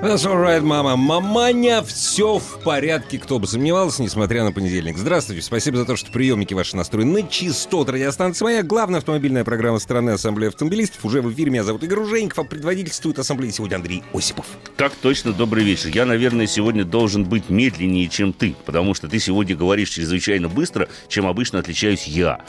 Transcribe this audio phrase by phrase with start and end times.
[0.00, 0.94] That's alright, мама.
[0.94, 4.96] Маманя, все в порядке, кто бы сомневался, несмотря на понедельник.
[4.96, 8.62] Здравствуйте, спасибо за то, что приемники ваши настроены на частот радиостанции «Моя».
[8.62, 11.04] Главная автомобильная программа страны Ассамблея автомобилистов.
[11.04, 14.46] Уже в эфире меня зовут Игорь Ужеников, а предводительствует Ассамблея сегодня Андрей Осипов.
[14.76, 15.90] Так точно, добрый вечер.
[15.92, 20.88] Я, наверное, сегодня должен быть медленнее, чем ты, потому что ты сегодня говоришь чрезвычайно быстро,
[21.08, 22.40] чем обычно отличаюсь я.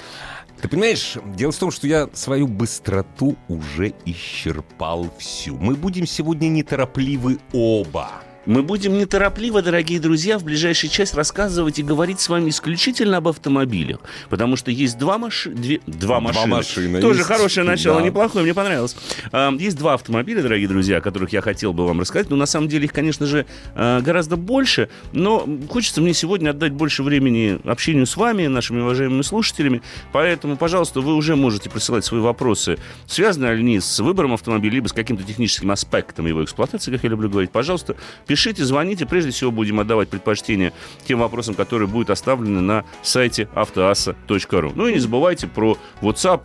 [0.62, 5.58] Ты понимаешь, дело в том, что я свою быстроту уже исчерпал всю.
[5.58, 8.10] Мы будем сегодня неторопливы оба.
[8.46, 13.28] Мы будем неторопливо, дорогие друзья, в ближайший час рассказывать и говорить с вами исключительно об
[13.28, 14.00] автомобилях.
[14.30, 15.50] Потому что есть два, маши...
[15.52, 15.82] Две...
[15.86, 16.48] два, Два машины.
[16.56, 17.28] машины Тоже есть.
[17.28, 18.06] хорошее начало, Да.
[18.06, 18.96] неплохое, мне понравилось.
[19.32, 22.30] А, Есть два автомобиля, дорогие друзья, о которых я хотел бы вам рассказать.
[22.30, 23.46] Но на самом деле их, конечно же,
[23.76, 24.90] а, гораздо больше.
[25.12, 29.82] Но хочется мне сегодня отдать больше времени общению с вами, нашими уважаемыми слушателями.
[30.14, 34.88] Поэтому, пожалуйста, вы уже можете присылать свои вопросы, связаны ли они с выбором автомобиля, либо
[34.88, 37.52] с каким-то техническим аспектом его эксплуатации, как я люблю говорить.
[37.52, 37.96] Пожалуйста,
[38.30, 39.08] пишите, звоните.
[39.08, 40.72] Прежде всего, будем отдавать предпочтение
[41.06, 44.72] тем вопросам, которые будут оставлены на сайте автоаса.ру.
[44.76, 46.44] Ну и не забывайте про WhatsApp,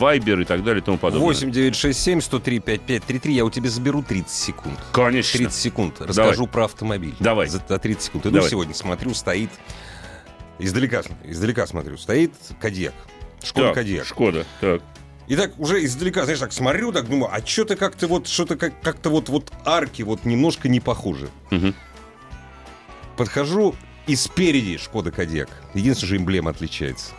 [0.00, 1.26] Viber и так далее и тому подобное.
[1.26, 3.34] 8 967 103 5533.
[3.34, 4.78] Я у тебя заберу 30 секунд.
[4.92, 5.36] Конечно.
[5.38, 6.00] 30 секунд.
[6.00, 7.14] Расскажу про автомобиль.
[7.20, 7.48] Давай.
[7.48, 8.26] За, за 30 секунд.
[8.26, 8.50] Иду Давай.
[8.50, 9.50] сегодня, смотрю, стоит...
[10.58, 11.98] Издалека, издалека смотрю.
[11.98, 12.94] Стоит Кадьяк.
[13.44, 14.06] Шкода Так, Кадьяк.
[14.06, 14.80] Шкода, так.
[15.28, 18.80] И так уже издалека, знаешь, так смотрю, так думаю, а что-то как-то вот, что-то как-
[18.80, 21.28] как-то вот, вот арки вот немножко не похожи.
[21.50, 21.74] Мгм.
[23.16, 23.74] Подхожу,
[24.06, 25.48] и спереди Шкода Кадьяк.
[25.74, 27.12] Единственное, что эмблема отличается.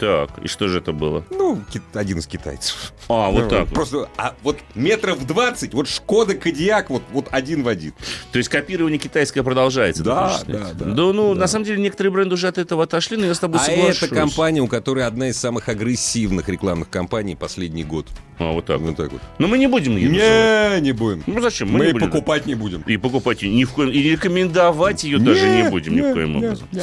[0.00, 1.24] Так, и что же это было?
[1.28, 1.62] Ну,
[1.92, 2.94] один из китайцев.
[3.08, 3.74] А, вот Ну, так вот.
[3.74, 7.92] Просто, а вот метров 20, вот Шкода Кадьяк, вот, вот один в один.
[8.32, 10.02] То есть копирование китайское продолжается?
[10.02, 11.40] Да, да, да, Да, ну, да.
[11.40, 14.02] на самом деле, некоторые бренды уже от этого отошли, но я с тобой А соглашусь.
[14.04, 18.06] это компания, у которой одна из самых агрессивных рекламных кампаний последний год.
[18.40, 19.20] А, вот так Вот так вот.
[19.38, 20.80] Но мы не будем ее называть.
[20.82, 21.22] Не, не будем.
[21.26, 21.68] Ну, зачем?
[21.70, 22.10] Мы, Мы, не будем.
[22.10, 22.80] покупать не будем.
[22.86, 23.90] И покупать ее ни в коем...
[23.90, 26.68] И рекомендовать ее даже не будем ни в не, коем не, образом.
[26.72, 26.80] не.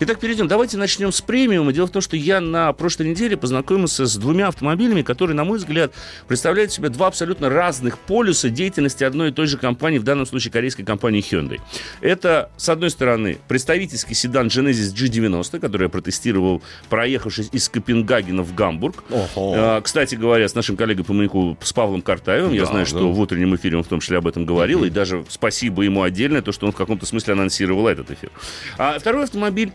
[0.00, 0.46] Итак, перейдем.
[0.48, 1.72] Давайте начнем с премиума.
[1.72, 5.58] Дело в том, что я на прошлой неделе познакомился с двумя автомобилями, которые, на мой
[5.58, 5.92] взгляд,
[6.28, 10.52] представляют себе два абсолютно разных полюса деятельности одной и той же компании, в данном случае
[10.52, 11.60] корейской компании Hyundai.
[12.00, 18.54] Это, с одной стороны, представительский седан Genesis G90, который я протестировал, проехавшись из Копенгагена в
[18.54, 19.02] Гамбург.
[19.10, 19.54] Ого.
[19.56, 22.88] А, Кстати говоря, с нашим коллегой по маяку, с Павлом Картаевым, я Да, знаю, да.
[22.90, 26.02] что в утреннем эфире он в том числе об этом говорил, и даже спасибо ему
[26.02, 28.30] отдельно, то, что он в каком-то смысле анонсировал этот эфир.
[28.78, 29.72] А второй автомобиль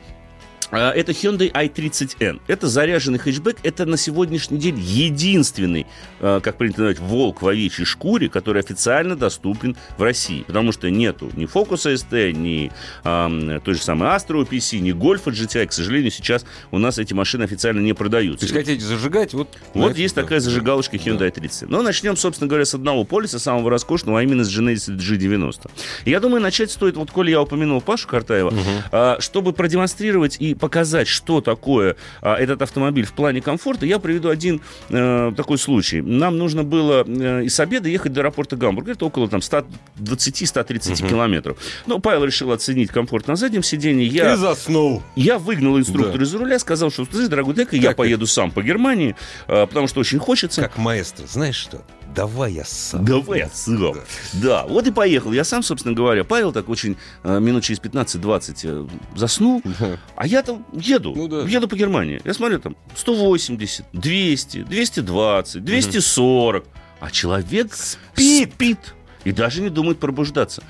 [0.72, 2.42] это Hyundai i30N.
[2.48, 3.58] Это заряженный хэтчбэк.
[3.64, 5.86] Это на сегодняшний день единственный,
[6.20, 10.44] а, как принято называть, волк в овечьей шкуре, который официально доступен в России.
[10.44, 12.72] Потому что нету ни Focus ST, ни
[13.04, 15.68] а, той же самой Astra OPC, ни Golf GTI.
[15.68, 18.46] К сожалению, сейчас у нас эти машины официально не продаются.
[18.46, 19.56] есть хотите зажигать, вот...
[19.74, 20.24] Вот есть да.
[20.24, 21.70] такая зажигалочка Hyundai 30.
[21.70, 25.70] Но начнем, собственно говоря, с одного полиса, самого роскошного, а именно с Genesis G90.
[26.06, 28.54] И я думаю, начать стоит, вот коли я упомянул Пашу Картаева,
[28.92, 34.30] а, чтобы продемонстрировать и показать, что такое а, этот автомобиль в плане комфорта, я приведу
[34.30, 36.02] один э, такой случай.
[36.02, 38.88] Нам нужно было э, из обеда ехать до аэропорта Гамбург.
[38.88, 41.58] Это около там 120-130 километров.
[41.86, 44.08] Но Павел решил оценить комфорт на заднем сиденье.
[44.08, 44.34] Я...
[44.34, 45.04] И заснул.
[45.16, 46.24] Я выгнал инструктора Да.
[46.24, 49.16] из руля, сказал, что, ты, дорогой, дай-ка я поеду сам по Германии,
[49.48, 50.62] а, потому что очень хочется.
[50.62, 51.82] Как маэстро, знаешь что?
[52.16, 53.04] Давай я сам.
[53.04, 53.94] Давай я сам.
[54.34, 54.66] Да.
[54.68, 55.32] вот и поехал.
[55.34, 59.62] Я сам, собственно говоря, Павел так очень э, минут через 15-20 э, заснул,
[60.16, 61.42] а я там еду, Ну да.
[61.42, 62.22] еду по Германии.
[62.24, 66.66] Я смотрю, там 180, 200, 220, 240,
[67.00, 68.54] а человек спит.
[68.54, 68.80] спит
[69.26, 70.64] и даже не думает пробуждаться.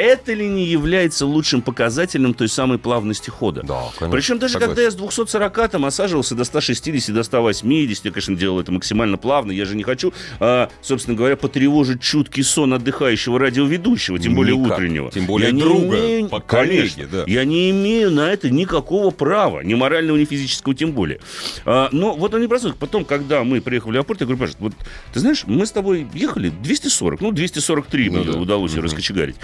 [0.00, 3.62] Это ли не является лучшим показателем той самой плавности хода?
[3.62, 4.10] Да, конечно.
[4.10, 4.70] Причем даже Согласен.
[4.70, 9.18] когда я с 240 там осаживался до 160, до 180, я, конечно, делал это максимально
[9.18, 9.52] плавно.
[9.52, 14.78] Я же не хочу, а, собственно говоря, потревожить чуткий сон отдыхающего радиоведущего, тем более Никак.
[14.78, 15.10] утреннего.
[15.10, 17.06] Тем более Я не друга, имею- по коллеге, Конечно.
[17.18, 17.24] да.
[17.26, 21.20] Я не имею на это никакого права, ни морального, ни физического, тем более.
[21.66, 22.72] А, но вот он не простой.
[22.72, 24.72] Потом, когда мы приехали в аэропорт, я говорю, Паша, вот
[25.12, 28.38] ты знаешь, мы с тобой ехали 240, ну, 243 Ну мне да.
[28.38, 28.82] удалось Мгм.
[28.84, 29.36] раскочегарить.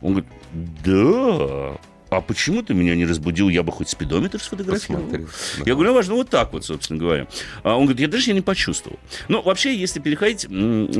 [0.00, 0.30] Он говорит,
[0.84, 1.76] да,
[2.10, 5.04] а почему ты меня не разбудил, я бы хоть спидометр сфотографировал.
[5.04, 5.28] Посмотрел,
[5.58, 5.64] да.
[5.66, 7.26] Я говорю, ну, важно вот так вот, собственно говоря.
[7.62, 8.98] А он говорит, я даже я не почувствовал.
[9.28, 10.42] Ну, вообще, если переходить,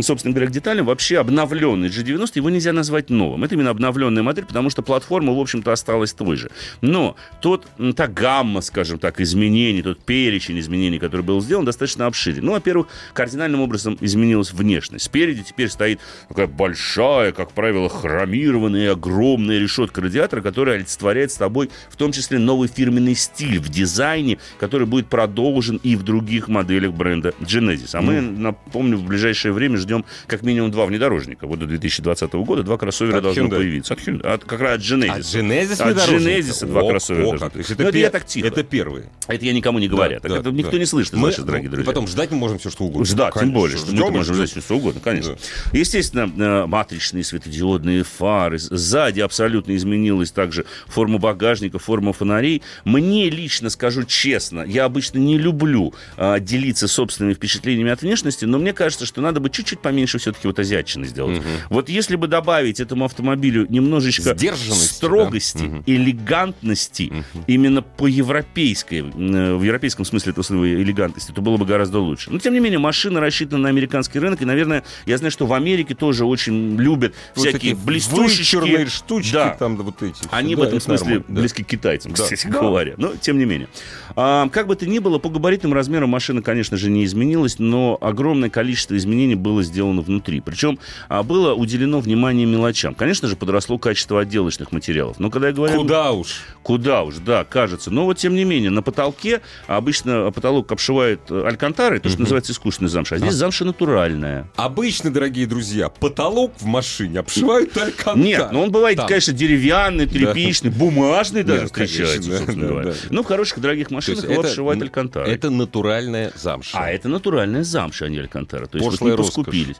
[0.04, 3.44] собственно говоря, к деталям, вообще обновленный G90, его нельзя назвать новым.
[3.44, 6.50] Это именно обновленная модель, потому что платформа, в общем-то, осталась той же.
[6.80, 7.66] Но тот,
[7.96, 12.44] та гамма, скажем так, изменений, тот перечень изменений, который был сделан, достаточно обширен.
[12.44, 15.04] Ну, во-первых, кардинальным образом изменилась внешность.
[15.06, 21.70] Спереди теперь стоит такая большая, как правило, хромированная огромная решетка радиатора, которая олицетворяет с тобой
[21.90, 26.92] в том числе новый фирменный стиль в дизайне, который будет продолжен и в других моделях
[26.92, 27.90] бренда Genesis.
[27.94, 31.46] А мы, напомню, в ближайшее время ждем как минимум два внедорожника.
[31.46, 33.56] Вот до 2020 года два кроссовера От должно Hyundai.
[33.56, 33.94] появиться.
[33.94, 34.26] От Hyundai.
[34.26, 35.10] От- как раз от Genesis.
[35.10, 35.96] От Genesis От?
[36.10, 37.72] Genesis два О, кроссовера о, появиться.
[37.74, 38.46] это Ну, это я так тихо.
[38.48, 39.06] Это первые.
[39.28, 40.20] Это я никому не говорю.
[40.20, 40.78] Так Да, это да, никто да.
[40.78, 41.86] не слышит, Мы- значит, дорогие друзья.
[41.86, 43.06] Потом ждать мы можем все, что угодно.
[43.16, 45.36] Да, тем более, что мы можем ждать все угодно, конечно.
[45.72, 48.58] Естественно, э, матричные светодиодные фары.
[48.58, 52.62] Сзади абсолютно изменилась также форма багажника, форма фонарей.
[52.84, 58.58] Мне лично, скажу честно, я обычно не люблю а, делиться собственными впечатлениями от внешности, но
[58.58, 61.42] мне кажется, что надо бы чуть-чуть поменьше все-таки вот азиатчины сделать.
[61.70, 65.64] Вот если бы добавить этому автомобилю немножечко строгости, да?
[65.64, 65.82] Мгм.
[65.86, 67.12] элегантности,
[67.46, 72.30] именно по европейской, э, в европейском смысле этого слова элегантности, то было бы гораздо лучше.
[72.30, 75.52] Но, тем не менее, машина рассчитана на американский рынок, и, наверное, я знаю, что в
[75.52, 79.50] Америке тоже очень любят Вот всякие вычурные штучки Да.
[79.58, 80.16] там вот эти.
[80.30, 81.40] Они Да, в этом это смысле да.
[81.40, 82.22] близки к китайцам, Да.
[82.22, 82.60] кстати Да.
[82.60, 82.94] говоря.
[82.96, 83.68] Но тем не менее.
[84.16, 87.98] А, как бы то ни было, по габаритным размерам машина, конечно же, не изменилась, но
[88.00, 90.40] огромное количество изменений было сделано внутри.
[90.40, 90.78] Причем
[91.08, 92.94] а, было уделено внимание мелочам.
[92.94, 95.18] Конечно же, подросло качество отделочных материалов.
[95.18, 95.76] Но когда я говорю...
[95.76, 96.40] Куда уж?
[96.62, 97.90] Куда уж, да, кажется.
[97.90, 102.52] Но вот, тем не менее, на потолке обычно потолок обшивает э, алькантарой, то, что называется
[102.52, 103.16] искусственный замша.
[103.16, 104.48] А здесь замша натуральная.
[104.56, 108.16] Обычно, дорогие друзья, потолок в машине обшивают алькантар.
[108.16, 109.06] Нет, ну он бывает, Там.
[109.08, 112.90] конечно, деревянный, тряпичный, бумажный даже Нет, встречается, конечно, да, собственно да, говоря.
[112.92, 112.96] да.
[113.10, 115.32] Ну, в хороших дорогих машинах его это- обшивают н- алькантарой.
[115.34, 116.78] Это натуральная замша.
[116.78, 118.66] А это натуральная замша, а не алькантара.
[118.66, 119.34] То есть вот Пошлая не роскошь.
[119.46, 119.76] поскупились.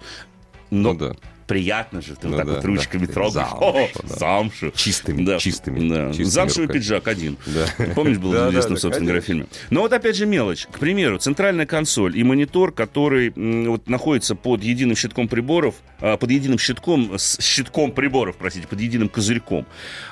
[0.70, 1.16] ну Но да.
[1.48, 3.12] Приятно же, ты Ну вот так да, вот ручками да.
[3.12, 3.32] трогаешь.
[3.48, 4.16] Замша, О, да.
[4.16, 4.70] замшу.
[4.76, 6.08] Чистыми, Да, чистыми, да.
[6.10, 6.78] чистыми Замшевый руками.
[6.80, 7.36] пиджак один.
[7.46, 7.66] Да.
[7.94, 9.46] Помнишь, был известным, да, собственно говоря, фильме.
[9.70, 10.66] Но вот опять же мелочь.
[10.70, 13.32] К примеру, центральная консоль и монитор, который
[13.66, 18.80] вот находится под единым щитком приборов, а, под единым щитком, с щитком приборов, простите, под
[18.80, 19.66] единым козырьком.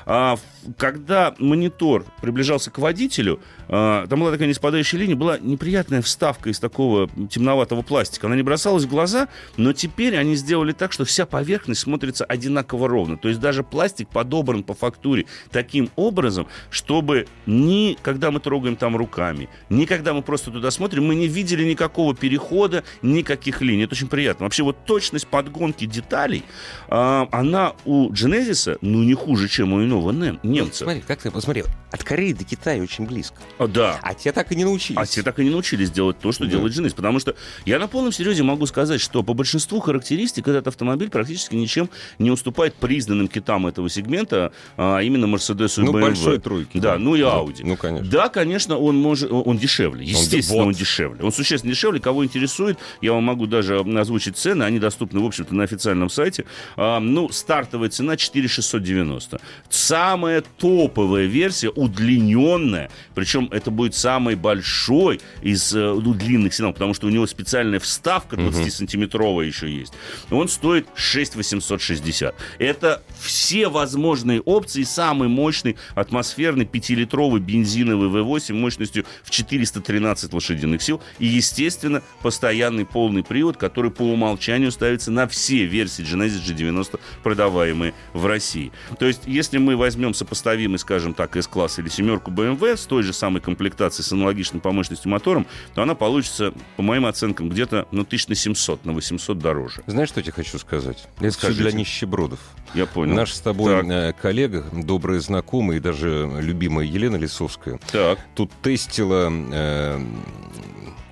[0.07, 0.41] А, в-
[0.79, 6.59] когда монитор приближался к водителю, а, там была такая неспадающая линия, была неприятная вставка из
[6.59, 8.27] такого темноватого пластика.
[8.27, 9.29] Она не бросалась в глаза,
[9.59, 13.17] но теперь они сделали так, что вся поверхность смотрится одинаково ровно.
[13.17, 18.97] То есть даже пластик подобран по фактуре таким образом, чтобы ни когда мы трогаем там
[18.97, 23.85] руками, ни когда мы просто туда смотрим, мы не видели никакого перехода, никаких линий.
[23.85, 24.45] Это очень приятно.
[24.45, 26.45] Вообще вот точность подгонки деталей,
[26.89, 30.85] а, она у Genesis, ну, не хуже, чем у иного нем- немца.
[30.85, 31.67] Смотри, как ты посмотрел.
[31.91, 33.37] От Кореи до Китая очень близко.
[33.59, 33.99] А, да.
[34.03, 34.99] А те так и не научились.
[34.99, 36.51] А те так и не научились делать то, что Да.
[36.51, 36.95] делает Genesis.
[36.95, 37.35] Потому что
[37.65, 42.31] я на полном серьезе могу сказать, что по большинству характеристик этот автомобиль практически ничем не
[42.31, 46.01] уступает признанным китам этого сегмента, а именно Mercedes и Ну, BMW.
[46.01, 46.79] большой тройки.
[46.79, 47.39] Да, ну и Да.
[47.39, 47.63] Audi.
[47.65, 48.09] Ну, конечно.
[48.09, 50.05] Да, конечно, он может, он он дешевле.
[50.05, 50.77] Естественно, он, вот.
[50.77, 51.25] дешевле.
[51.25, 52.01] Он существенно дешевле.
[52.01, 54.63] Кого интересует, я вам могу даже озвучить цены.
[54.65, 56.45] Они доступны, в общем-то, на официальном сайте.
[56.77, 59.41] А, ну, стартовая цена 4690.
[59.69, 62.91] Самая топовая версия, удлиненная.
[63.15, 67.81] Причем это будет самый большой из э, ну, длинных седанов, потому что у него специальная
[67.81, 69.93] вставка 20-сантиметровая еще есть.
[70.31, 72.35] Он стоит 6860.
[72.59, 74.83] Это все возможные опции.
[74.83, 81.01] Самый мощный атмосферный 5-литровый бензиновый V8 мощностью в 413 лошадиных сил.
[81.19, 87.95] И, естественно, постоянный полный привод, который по умолчанию ставится на все версии Genesis G90, продаваемые
[88.13, 88.73] в России.
[88.99, 93.13] То есть, если мы возьмем сопоставимый, скажем так, S-класс или семерку BMW с той же
[93.13, 98.05] самой комплектацией, с аналогичным по мощности мотором, то она получится, по моим оценкам, где-то ну,
[98.05, 99.83] тысяч на 700, на 800 дороже.
[99.87, 100.96] Знаешь, что я тебе хочу сказать?
[101.21, 102.41] Это все для нищебродов.
[102.75, 103.15] Я понял.
[103.15, 103.87] Наш с тобой Так.
[103.91, 108.19] э, коллега, добрая знакомая и даже любимая Елена Лисовская, Так.
[108.35, 110.01] тут тестила э,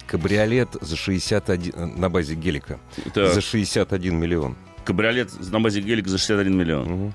[0.06, 2.78] кабриолет за 61 э, на базе гелика
[3.14, 3.32] Так.
[3.34, 4.56] за 61 миллион.
[4.84, 6.84] Кабриолет на базе гелика за 61 миллион.
[6.88, 7.14] Мгм.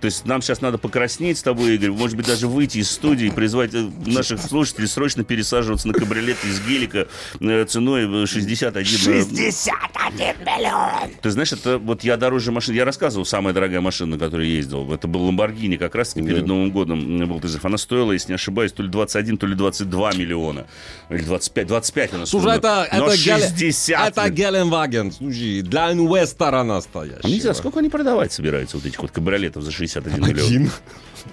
[0.00, 3.26] То есть нам сейчас надо покраснеть с тобой, Игорь, может быть, даже выйти из студии
[3.26, 7.08] и призвать э, наших слушателей срочно пересаживаться на кабриолет из гелика
[7.40, 8.84] э, ценой в 61...
[8.84, 11.10] 61 миллион!
[11.20, 12.74] Ты знаешь, это вот я дороже машин...
[12.74, 14.92] Я рассказывал, самая дорогая машина, на которой я ездил.
[14.92, 16.46] Это был Ламборгини, как раз-таки перед Да.
[16.46, 17.64] Новым годом был тезов.
[17.64, 20.66] Она стоила, если не ошибаюсь, то ли 21, то ли 22 миллиона.
[21.10, 22.42] Или 25, 25 она стоила.
[22.42, 25.12] Слушай, это, Но это, Геле- 60 это Геленваген.
[25.12, 27.20] Слушай, для инвестора настоящий.
[27.24, 30.46] А интересно, сколько они продавать собираются, вот этих вот кабриолетов за 61 51 миллион.
[30.46, 30.70] Один.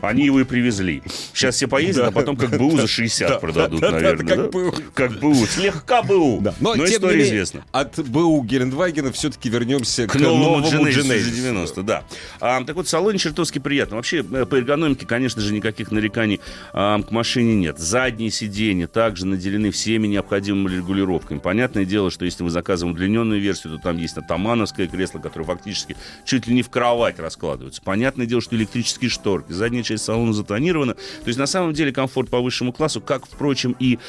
[0.01, 1.01] Они его и привезли.
[1.33, 4.35] Сейчас все поездят, а потом как БУ за 60 да, продадут, да, да, наверное.
[4.35, 4.51] как?
[4.51, 4.73] БУ.
[4.93, 5.45] Как БУ.
[5.45, 6.43] Слегка БУ.
[6.59, 7.65] Но, история известна.
[7.71, 11.35] От БУ Гелендвагена все-таки вернемся к, новому Genesis Genesis.
[11.35, 12.03] 90, да.
[12.39, 13.97] А, так вот, в салоне чертовски приятно.
[13.97, 16.39] Вообще, э, по эргономике, конечно же, никаких нареканий
[16.73, 17.79] а, к машине нет.
[17.79, 21.39] Задние сиденья также наделены всеми необходимыми регулировками.
[21.39, 25.95] Понятное дело, что если вы заказываем удлиненную версию, то там есть атамановское кресло, которое фактически
[26.25, 27.81] чуть ли не в кровать раскладывается.
[27.81, 30.93] Понятное дело, что электрические шторки, задняя часть салона затонирована.
[30.93, 33.99] То есть, на самом деле, комфорт по высшему классу, как, впрочем, и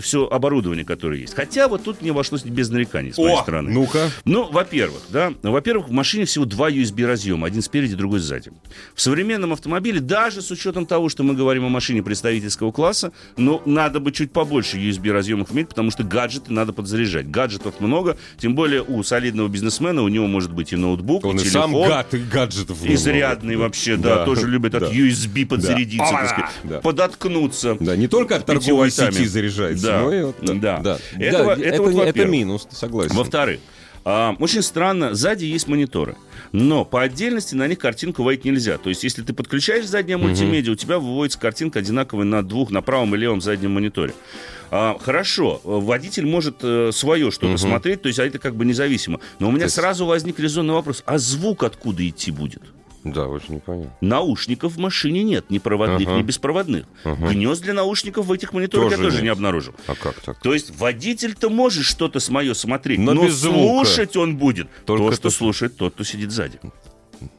[0.00, 1.34] все оборудование, которое есть.
[1.34, 3.70] Хотя вот тут не обошлось без нареканий с моей О, стороны.
[3.70, 4.10] ну-ка.
[4.24, 8.52] Ну, во-первых, да, во-первых, в машине всего два USB-разъема, один спереди, другой сзади.
[8.94, 13.62] В современном автомобиле, даже с учетом того, что мы говорим о машине представительского класса, но
[13.64, 17.28] надо бы чуть побольше USB-разъемов иметь, потому что гаджеты надо подзаряжать.
[17.30, 21.40] Гаджетов много, тем более у солидного бизнесмена, у него может быть и ноутбук, Он и
[21.40, 21.62] телефон.
[21.62, 22.78] сам гад и гаджетов.
[22.80, 22.94] много.
[22.94, 24.80] Изрядный вообще, да, Да, тоже любит да.
[25.06, 26.18] От USB подзарядиться, Да.
[26.20, 26.80] так сказать, Да.
[26.80, 27.76] подоткнуться.
[27.80, 30.78] Да, не только от торговой сети заряжается, Да, но и вот, да.
[30.80, 30.98] да.
[31.18, 33.14] Это во- Да, это вот не- это минус, согласен.
[33.14, 33.60] Во-вторых,
[34.04, 36.16] а, очень странно, сзади есть мониторы,
[36.52, 38.78] но по отдельности на них картинку вводить нельзя.
[38.78, 42.82] То есть, если ты подключаешь заднее мультимедиа, у тебя выводится картинка одинаковая на двух, на
[42.82, 44.14] правом и левом заднем мониторе.
[44.70, 49.20] А, хорошо, водитель может э, свое что-то смотреть, то есть, а это как бы независимо.
[49.38, 52.62] Но у меня есть- сразу возник резонный вопрос, а звук откуда идти будет?
[53.12, 53.92] Да, очень непонятно.
[54.00, 56.18] Наушников в машине нет, ни проводных, Ага.
[56.18, 56.86] ни беспроводных.
[57.04, 59.24] Гнезд для наушников в этих мониторах Тоже я тоже нет.
[59.24, 59.74] не обнаружил.
[59.86, 60.40] А как так?
[60.40, 65.12] То есть водитель-то может что-то с мое смотреть, Но но, слушать он будет Только то,
[65.12, 66.58] что то- слушает тот, кто сидит сзади.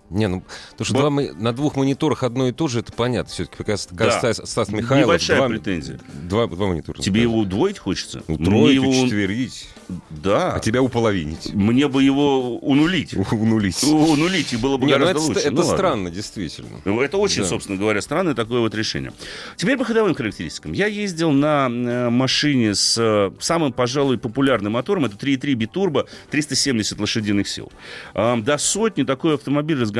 [0.09, 0.43] Не, ну,
[0.77, 1.01] то, что Вот.
[1.01, 3.31] два на двух мониторах одно и то же, это понятно.
[3.31, 4.11] Все-таки Стас, Да.
[4.11, 5.07] Стас, Стас Михайлов...
[5.07, 5.99] Небольшая два, претензия.
[6.29, 7.01] Два, два монитора.
[7.01, 7.23] Тебе да.
[7.23, 8.23] его удвоить хочется?
[8.27, 8.89] Утроить, его...
[8.89, 9.67] учетверить,
[10.09, 10.53] Да.
[10.55, 11.53] а тебя уполовинить.
[11.53, 13.13] Мне бы его унулить.
[13.31, 13.83] Унулить.
[13.83, 15.39] Унулить, и было бы Не, ну гораздо это, лучше.
[15.41, 15.73] это Ну ладно.
[15.75, 16.69] странно, действительно.
[16.85, 17.49] Ну, Это очень, Да.
[17.49, 19.11] собственно говоря, странное такое вот решение.
[19.57, 20.71] Теперь по ходовым характеристикам.
[20.71, 25.03] Я ездил на э, машине с э, самым, пожалуй, популярным мотором.
[25.05, 27.71] Это 3.3 битурбо, 370 лошадиных сил.
[28.13, 29.96] До сотни такой автомобиль разгоняется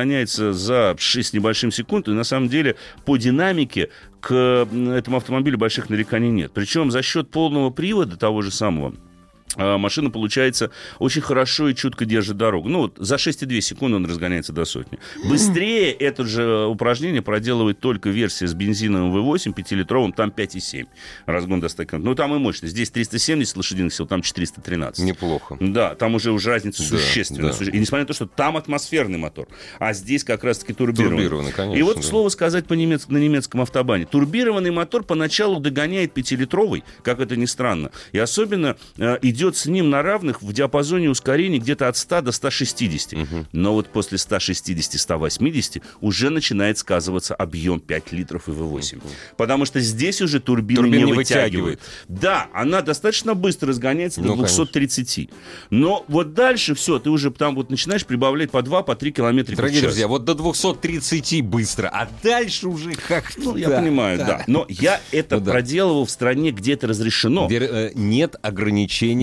[0.54, 2.08] за 6 с небольшим секунд.
[2.08, 2.76] И на самом деле
[3.06, 3.90] по динамике
[4.20, 6.52] к этому автомобилю больших нареканий нет.
[6.54, 8.94] Причем за счет полного привода того же самого
[9.56, 12.70] машина, получается, очень хорошо и чутко держит дорогу.
[12.70, 15.00] Ну, вот за 6,2 секунды он разгоняется до сотни.
[15.28, 20.88] Быстрее это же упражнение проделывает только версия с бензиновым V8 5-литровым, там 5,7
[21.26, 22.04] разгон до 100 км.
[22.04, 22.74] Ну, там и мощность.
[22.74, 25.04] Здесь 370 лошадиных сил, там 413.
[25.06, 25.58] Неплохо.
[25.60, 27.54] Да, там уже, уже разница Да, существенная.
[27.54, 27.66] да.
[27.66, 29.48] И несмотря на то, что там атмосферный мотор,
[29.80, 31.18] а здесь как раз-таки турбированный.
[31.18, 32.02] Турбированный, конечно, И вот, да.
[32.02, 33.08] к слову сказать, по немец...
[33.08, 34.06] на немецком автобане.
[34.06, 37.92] Турбированный мотор поначалу догоняет 5-литровый, как это ни странно.
[38.12, 42.32] И особенно э, идет с ним на равных в диапазоне ускорений где-то от 100 до
[42.32, 43.14] 160.
[43.52, 49.02] Но вот после 160-180 уже начинает сказываться объем 5 литров и V8.
[49.38, 51.80] Потому что здесь уже турбина, Турбина не, не вытягивает.
[51.80, 51.80] вытягивает.
[52.08, 54.66] Да, она достаточно быстро разгоняется до Ну, конечно.
[54.66, 55.30] 230.
[55.70, 59.54] Но вот дальше все, ты уже там вот начинаешь прибавлять по 2, по 3 километра
[59.54, 59.90] в Дорогие час.
[59.92, 64.44] друзья, вот до 230 быстро, а дальше уже как Ну, я понимаю, да.
[64.48, 65.52] Но я это Ну да.
[65.52, 67.48] проделывал в стране, где это разрешено.
[67.48, 68.36] Где, э, нет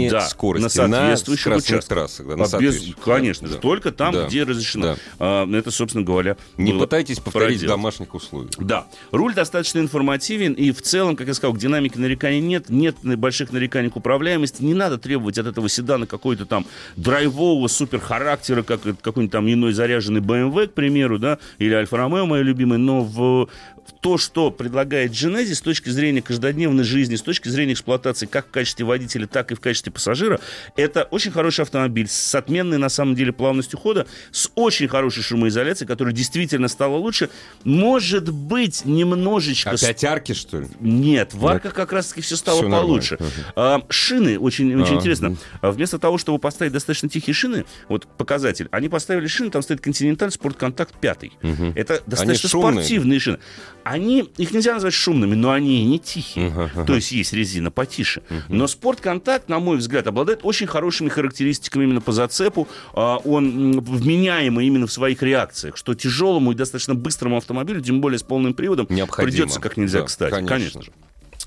[0.07, 1.97] ограничения Да, скорости на соответствующих скоростных участках.
[1.99, 2.27] трассах.
[2.27, 3.55] Да, А на без- конечно Да.
[3.55, 4.27] же, только там, Да.
[4.27, 4.85] где разрешено.
[4.85, 4.97] Да.
[5.19, 7.77] А, это, собственно говоря, Не было пытайтесь повторить в проделано.
[7.79, 8.53] домашних условиях.
[8.59, 12.97] Да, руль достаточно информативен, и в целом, как я сказал, к динамике нареканий нет, нет
[13.03, 18.81] больших нареканий к управляемости, не надо требовать от этого седана какой-то там драйвового суперхарактера, как
[19.03, 23.49] какой-нибудь там иной заряженный BMW, к примеру, да, или Альфа-Ромео, мой любимый, но в, в
[24.05, 28.51] то, что предлагает Genesis с точки зрения каждодневной жизни, с точки зрения эксплуатации как в
[28.51, 30.41] качестве водителя, так и в качестве пассажира,
[30.77, 35.89] это очень хороший автомобиль с отменной, на самом деле, плавностью хода, с очень хорошей шумоизоляцией,
[35.89, 37.31] которая действительно стала лучше.
[37.65, 39.71] Может быть, немножечко...
[39.71, 40.67] Опять арки, что ли?
[40.81, 42.87] Нет, в арках как раз-таки все стало нормально.
[42.87, 43.19] получше.
[43.57, 45.35] А, шины, очень, очень А, интересно.
[45.63, 49.81] А Вместо того, чтобы поставить достаточно тихие шины, вот показатель, они поставили шины, там стоит
[49.81, 51.75] Continental Sport Contact 5.
[51.75, 53.39] Это достаточно спортивные шины.
[53.95, 56.49] Они, их нельзя назвать шумными, но они и не тихие.
[56.49, 56.85] Ага.
[56.85, 58.23] То есть есть резина потише.
[58.49, 62.67] Но Sport Contact, на мой взгляд, обладает очень хорошими характеристиками именно по зацепу.
[62.93, 68.19] А, Он вменяемый именно в своих реакциях, что тяжелому и достаточно быстрому автомобилю, тем более
[68.19, 69.31] с полным приводом, Необходимо.
[69.31, 70.31] придется как нельзя Да, кстати.
[70.33, 70.49] конечно.
[70.49, 70.91] конечно же.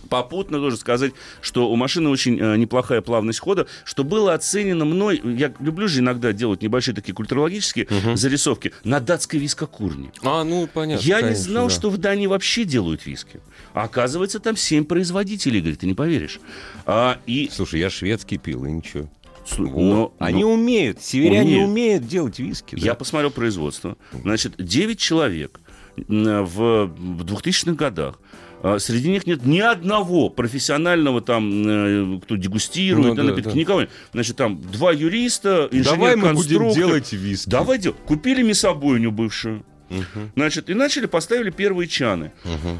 [0.10, 5.22] Попутно должен сказать, что у машины очень э, неплохая плавность хода, что было оценено мной,
[5.24, 10.12] я люблю же иногда делать небольшие такие культурологические зарисовки, на датской вискокурне.
[10.24, 11.04] А, ну, понятно.
[11.06, 11.74] Я не конечно, знал, да.
[11.74, 13.40] что в Дании вообще делают виски.
[13.74, 16.40] А оказывается, там семь производителей, говорит, ты не поверишь.
[16.86, 17.50] А, и...
[17.52, 19.10] Слушай, я шведский пил, и ничего.
[19.58, 19.76] Вот.
[19.76, 21.70] но- Они но- умеют, северяне Умеют.
[21.70, 22.76] умеют делать виски.
[22.76, 22.86] да.
[22.86, 23.96] Я посмотрел производство.
[24.12, 25.60] Значит, 9 человек
[25.96, 26.92] в
[27.24, 28.20] 2000-х годах.
[28.64, 33.56] А, Среди них нет ни одного профессионального там, э, кто дегустирует, Ну да, напитки, да.
[33.56, 33.84] никого.
[34.14, 36.76] Значит, там два юриста, Давай мы будем инженер-конструктор.
[36.76, 37.50] делать виски.
[37.50, 37.98] Давай делать.
[38.06, 39.64] Купили мясобойню бывшую.
[39.90, 40.32] Мгм.
[40.36, 42.34] Значит, и начали, поставили первые чаны.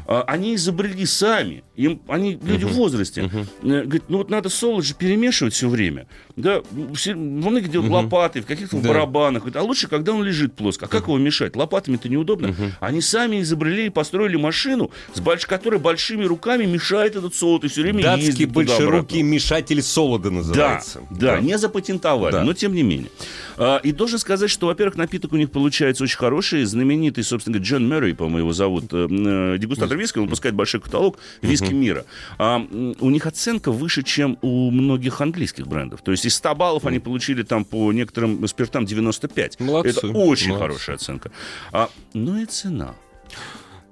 [0.06, 1.64] А, Они изобрели сами.
[1.74, 3.30] Им, они люди в возрасте.
[3.62, 6.06] Э, Говорит, ну вот надо солод же перемешивать все время.
[6.38, 6.62] Да,
[6.94, 8.88] все, во многих делают лопатой, в каких-то Да.
[8.88, 9.42] барабанах.
[9.54, 10.86] А лучше, когда он лежит плоско.
[10.86, 11.56] А как его мешать?
[11.56, 12.54] Лопатами-то неудобно.
[12.80, 15.46] Они сами изобрели и построили машину, с больш...
[15.46, 21.00] которая большими руками мешает этот солод и все время Датский ездит большерукий мешатель солода называется.
[21.10, 22.44] Да, да, не запатентовали, Да.
[22.44, 23.10] но тем не менее.
[23.56, 26.64] А, И должен сказать, что, во-первых, напиток у них получается очень хороший.
[26.64, 30.80] Знаменитый, собственно говоря, Джон Мэрри, по-моему, его зовут, э, э, дегустатор виски, он выпускает большой
[30.80, 32.04] каталог виски мира.
[32.38, 32.64] А,
[33.00, 36.02] у них оценка выше, чем у многих английских брендов.
[36.02, 39.58] То есть из 100 баллов они получили там по некоторым спиртам 95.
[39.60, 40.52] Молодцы, Это очень молодцы.
[40.68, 41.30] хорошая оценка.
[41.72, 42.94] А, ну и цена.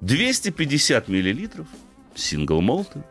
[0.00, 1.66] 250 миллилитров,
[2.14, 3.02] сингл молты,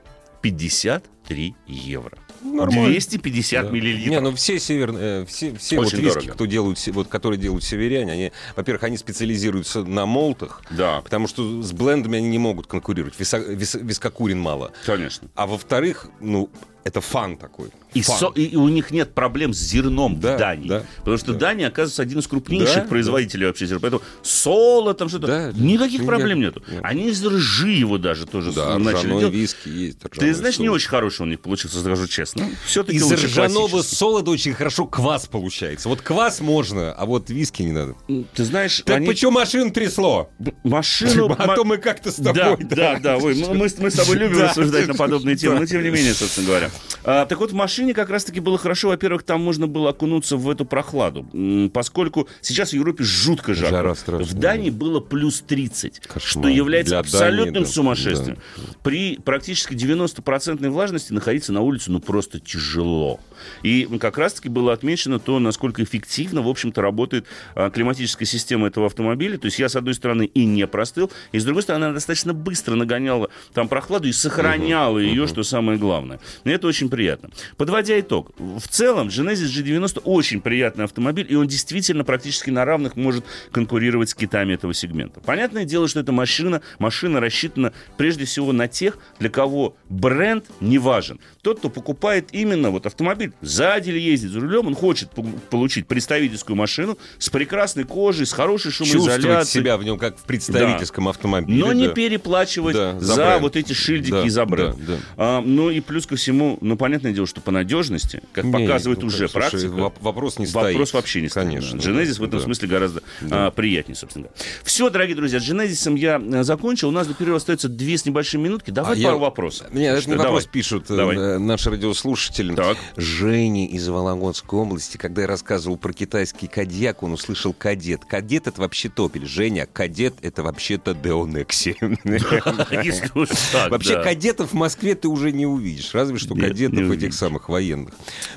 [0.41, 2.17] 53 евро.
[2.43, 2.89] Нормально.
[2.89, 3.71] 250 Да.
[3.71, 4.09] миллилитров.
[4.11, 6.33] Не, ну все северные, э, все, все вот виски, дорого.
[6.33, 11.63] кто делают, вот, которые делают северяне, они, во-первых, они специализируются на молтах, Да, потому что
[11.63, 14.71] с блендами они не могут конкурировать, виса, вис- вискокурин мало.
[14.85, 15.27] конечно.
[15.33, 16.49] А во-вторых, ну,
[16.85, 17.69] это фан такой.
[17.95, 18.17] И, Фан.
[18.19, 20.67] со- и у них нет проблем с зерном Да, в Дании.
[20.69, 21.39] да, потому что да.
[21.39, 23.79] Дания, оказывается, один из крупнейших Да, производителей вообще зерна.
[23.81, 25.25] Поэтому соло, там что-то.
[25.27, 25.59] Да, да.
[25.59, 26.61] никаких Никак- проблем нету.
[26.69, 26.81] нет.
[26.83, 29.33] Они из ржи его даже тоже Да, начали делать.
[29.33, 29.97] виски есть.
[29.99, 30.75] Ты знаешь, не соус.
[30.75, 32.47] очень хороший у них получился, скажу честно.
[32.65, 35.89] Все-таки Из ржаного солода очень хорошо квас получается.
[35.89, 37.95] Вот квас можно, а вот виски не надо.
[38.35, 39.07] Ты знаешь, Так они...
[39.07, 40.29] почему машину трясло?
[40.63, 41.33] машину...
[41.39, 42.33] А ма- то мы как-то с тобой...
[42.33, 44.49] Да, да, да, мы, с тобой любим Да.
[44.49, 45.59] рассуждать на подобные темы, Да.
[45.61, 46.69] но тем не менее, собственно говоря.
[47.03, 48.89] А, так вот, в машине как раз-таки было хорошо.
[48.89, 51.25] Во-первых, там можно было окунуться в эту прохладу,
[51.73, 53.75] поскольку сейчас в Европе жутко жарко.
[53.77, 54.27] Жара страшная.
[54.27, 56.21] В Дании было плюс 30, Кошмар.
[56.21, 57.71] что является Для абсолютным Дании, да.
[57.71, 58.37] сумасшествием.
[58.83, 63.19] При практически 90% влажности находиться на улице ну просто тяжело.
[63.63, 67.25] И как раз-таки было отмечено то, насколько эффективно, в общем-то, работает
[67.55, 69.37] а, климатическая система этого автомобиля.
[69.37, 72.33] То есть я, с одной стороны, и не простыл, и с другой стороны, она достаточно
[72.33, 76.19] быстро нагоняла там прохладу и сохраняла ее, что самое главное.
[76.43, 77.29] И это очень приятно.
[77.57, 82.95] Подводя итог, в целом Genesis G90 очень приятный автомобиль, и он действительно практически на равных
[82.95, 85.19] может конкурировать с китами этого сегмента.
[85.21, 90.77] Понятное дело, что эта машина, машина рассчитана прежде всего на тех, для кого бренд не
[90.77, 91.19] важен.
[91.41, 95.87] Тот, кто покупает именно вот автомобиль, сзади или ездит за рулем, он хочет по- получить
[95.87, 99.63] представительскую машину с прекрасной кожей, с хорошей Чувствовать шумоизоляцией.
[99.63, 101.59] себя в нем как в представительском автомобиле.
[101.63, 101.93] Но не да.
[101.93, 104.77] переплачивать Да, за за, вот эти шильдики Да, и за бренд.
[104.77, 104.99] да, да.
[105.17, 109.01] А, ну и плюс ко всему, ну понятное дело, что по надежности, как Не, показывает
[109.01, 110.73] ну, уже слушай, практика, воп- вопрос не стоит.
[110.73, 111.45] Вопрос вообще не стоит.
[111.47, 111.79] Конечно.
[111.79, 111.89] да.
[111.89, 112.45] Genesis в этом да.
[112.45, 114.41] смысле гораздо а, приятнее, собственно говоря.
[114.63, 116.89] Все, дорогие друзья, с Genesis я э, закончил.
[116.89, 118.71] У нас до перерыва остается две с небольшими минутки.
[118.71, 119.67] Давай А я- пару вопросов.
[119.73, 121.15] Нет, это не вопрос пишут э, Давай.
[121.17, 122.55] э, наши радиослушатели.
[122.55, 122.77] Так.
[123.25, 128.05] Женя из Вологодской области, когда я рассказывал про китайский кадьяк, он услышал кадет.
[128.05, 129.25] Кадет— это вообще топель.
[129.25, 131.75] Женя, кадет— это вообще-то Деонекси.
[133.69, 137.95] Вообще кадетов в Москве ты уже не увидишь, разве что кадетов этих самых военных.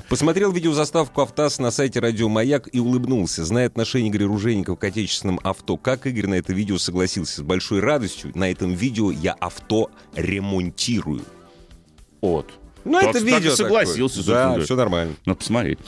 [0.09, 3.45] Посмотрел видеозаставку «Автаз» на сайте «Радио Маяк» и улыбнулся.
[3.45, 7.41] Зная отношение Игоря Ружейникова к отечественным авто, как Игорь на это видео согласился?
[7.41, 11.21] С большой радостью на этом видео я авто ремонтирую.
[12.21, 12.58] От.
[12.85, 15.15] Ну, это видео согласился, Да, все нормально.
[15.25, 15.79] Надо посмотреть.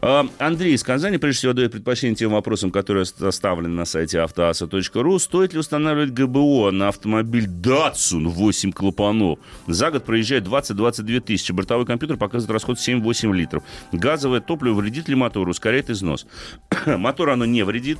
[0.00, 5.18] А, Андрей из Казани, прежде всего, дает предпочтение тем вопросам, которые оставлены на сайте автоаса.ру.
[5.18, 9.38] Стоит ли устанавливать ГБО на автомобиль Datsun 8 клапанов?
[9.66, 11.52] За год проезжает 20-22 тысячи.
[11.52, 13.62] Бортовой компьютер показывает расход 7-8 литров.
[13.92, 15.50] Газовое топливо вредит ли мотору?
[15.50, 16.26] Ускоряет износ.
[16.86, 17.98] Мотор оно не вредит.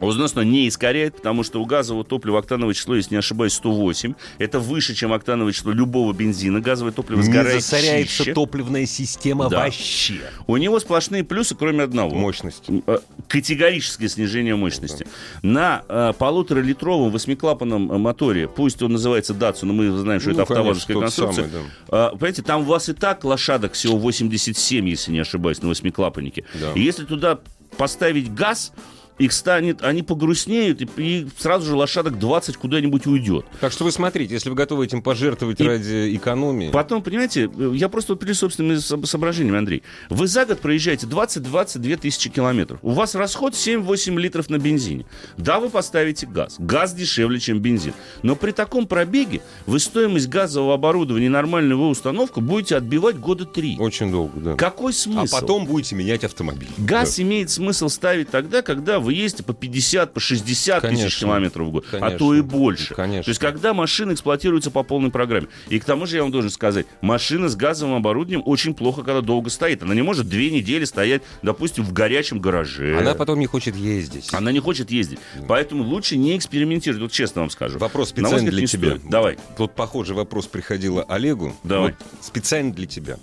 [0.00, 4.14] Износ оно не искоряет, потому что у газового топлива октановое число, если не ошибаюсь, 108.
[4.38, 6.60] Это выше, чем октановое число любого бензина.
[6.60, 8.34] Газовое топливо Не сгорает засоряется чище.
[8.34, 9.64] топливная система Да.
[9.64, 10.20] вообще.
[10.46, 12.14] У него сплошные плюсы, кроме одного.
[12.14, 12.64] Мощность.
[12.86, 15.06] Э, Категорическое снижение мощности.
[15.42, 20.42] На э, полуторалитровом восьмиклапанном моторе, пусть он называется Datsun, но мы знаем, что Ну, это
[20.42, 21.48] автовазовская конструкция.
[21.48, 25.68] самый, э, понимаете, там у вас и так лошадок всего 87, если не ошибаюсь, на
[25.68, 26.44] восьмиклапаннике.
[26.60, 26.72] Да.
[26.74, 27.38] И если туда
[27.76, 28.72] поставить газ,
[29.20, 33.44] их станет, они погрустнеют, и, и сразу же лошадок 20 куда-нибудь уйдет.
[33.60, 36.70] Так что вы смотрите, если вы готовы этим пожертвовать И- ради экономии...
[36.70, 39.82] Потом, понимаете, я просто вот при собственными со- соображениями, Андрей.
[40.08, 42.78] Вы за год проезжаете 20-22 тысячи километров.
[42.82, 45.04] У вас расход 7-8 литров на бензине.
[45.36, 46.56] Да, вы поставите газ.
[46.58, 47.92] Газ дешевле, чем бензин.
[48.22, 53.44] Но при таком пробеге вы стоимость газового оборудования и нормальную его установку будете отбивать года
[53.44, 53.76] три.
[53.78, 54.54] Очень долго, да.
[54.56, 55.36] Какой А смысл?
[55.40, 56.68] потом будете менять автомобиль.
[56.78, 61.06] Газ имеет смысл ставить тогда, когда вы вы ездите по 50, по 60 Конечно.
[61.06, 62.18] тысяч километров в год, а Конечно.
[62.18, 62.94] то и больше.
[62.94, 63.24] Конечно.
[63.24, 65.48] То есть, когда машина эксплуатируется по полной программе.
[65.68, 69.20] И к тому же, я вам должен сказать, машина с газовым оборудованием очень плохо, когда
[69.20, 69.82] долго стоит.
[69.82, 72.96] Она не может две недели стоять, допустим, в горячем гараже.
[73.00, 74.32] Она потом не хочет ездить.
[74.32, 75.18] Она не хочет ездить.
[75.48, 77.02] Поэтому лучше не экспериментировать.
[77.02, 77.80] Вот честно вам скажу.
[77.80, 78.88] Вопрос специально взгляд, для тебя.
[78.90, 79.10] стоит.
[79.10, 79.38] Давай.
[79.56, 81.52] Тут похожий вопрос приходила Олегу.
[81.64, 81.96] Давай.
[81.98, 83.16] Вот специально для тебя.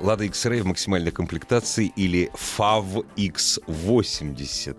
[0.00, 4.78] Лада X-Ray в максимальной комплектации или FAV X80?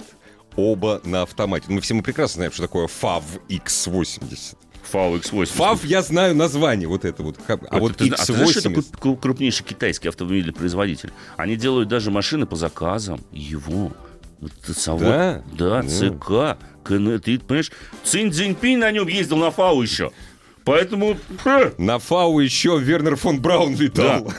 [0.55, 1.65] Оба на автомате.
[1.69, 4.55] Ну, все мы прекрасно знаем, что такое FAV X80.
[4.91, 5.55] FAW X80.
[5.57, 7.37] FAV я знаю название вот это вот.
[7.47, 8.99] А вот ты, зна- а ты знаешь, что это X80...
[8.99, 11.11] кру- крупнейший китайский автомобильный производитель?
[11.37, 13.91] Они делают даже машины по заказам его.
[14.67, 15.43] Завод- Да?
[15.53, 15.89] Да, Ну.
[15.89, 17.19] ЦК, КН.
[17.19, 17.71] Ты понимаешь,
[18.03, 20.11] Цинь Цзиньпинь на нем ездил на ФАУ еще.
[20.65, 21.17] Поэтому...
[21.77, 24.31] На ФАУ еще Вернер фон Браун летал.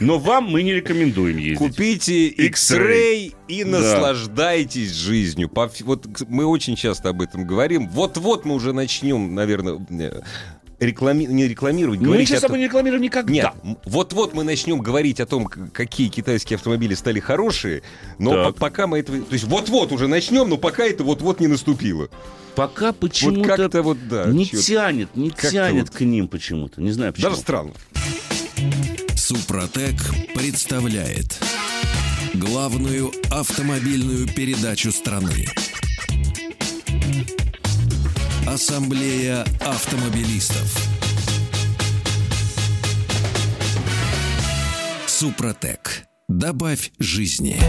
[0.00, 1.58] Но вам мы не рекомендуем ездить.
[1.58, 3.34] Купите X-Ray.
[3.48, 3.70] И Да.
[3.78, 5.48] наслаждайтесь жизнью.
[5.48, 7.88] По Вот мы очень часто об этом говорим.
[7.88, 10.20] Вот-вот мы уже начнем, наверное, э,
[10.80, 11.24] реклами...
[11.24, 12.58] не рекламировать, Мы сейчас этом том...
[12.58, 13.32] не рекламируем никогда.
[13.32, 13.52] Нет,
[13.84, 17.82] вот-вот мы начнем говорить о том, какие китайские автомобили стали хорошие,
[18.18, 19.20] но по- пока мы этого...
[19.20, 22.08] То есть вот-вот уже начнем, но пока это вот-вот не наступило.
[22.56, 24.26] Пока Вот почему-то как-то вот, да.
[24.26, 25.96] не тянет, не тянет вот.
[25.96, 26.82] к ним почему-то.
[26.82, 27.30] Не знаю почему.
[27.30, 27.72] Даже странно.
[29.14, 29.94] Супротек
[30.34, 31.40] представляет
[32.34, 35.46] главную автомобильную передачу страны.
[38.50, 40.76] Ассамблея автомобилистов.
[45.06, 46.02] Супротек.
[46.28, 47.60] Добавь жизни.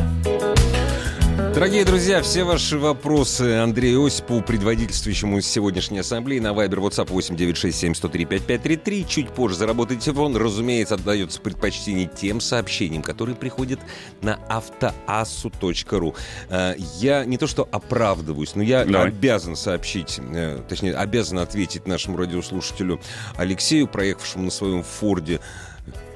[1.38, 9.06] Дорогие друзья, все ваши вопросы Андрею Осипову, предводительствующему сегодняшней ассамблеи на Вайбер, WhatsApp 8967-103-5533.
[9.08, 10.36] Чуть позже заработает телефон.
[10.36, 13.80] Разумеется, отдается предпочтение тем сообщениям, которые приходят
[14.22, 16.16] на автоассу.ру.
[16.50, 19.08] Э, Я не то что оправдываюсь, но я Давай.
[19.10, 23.00] обязан сообщить, э, точнее, обязан ответить нашему радиослушателю
[23.36, 25.40] Алексею, проехавшему на своем Форде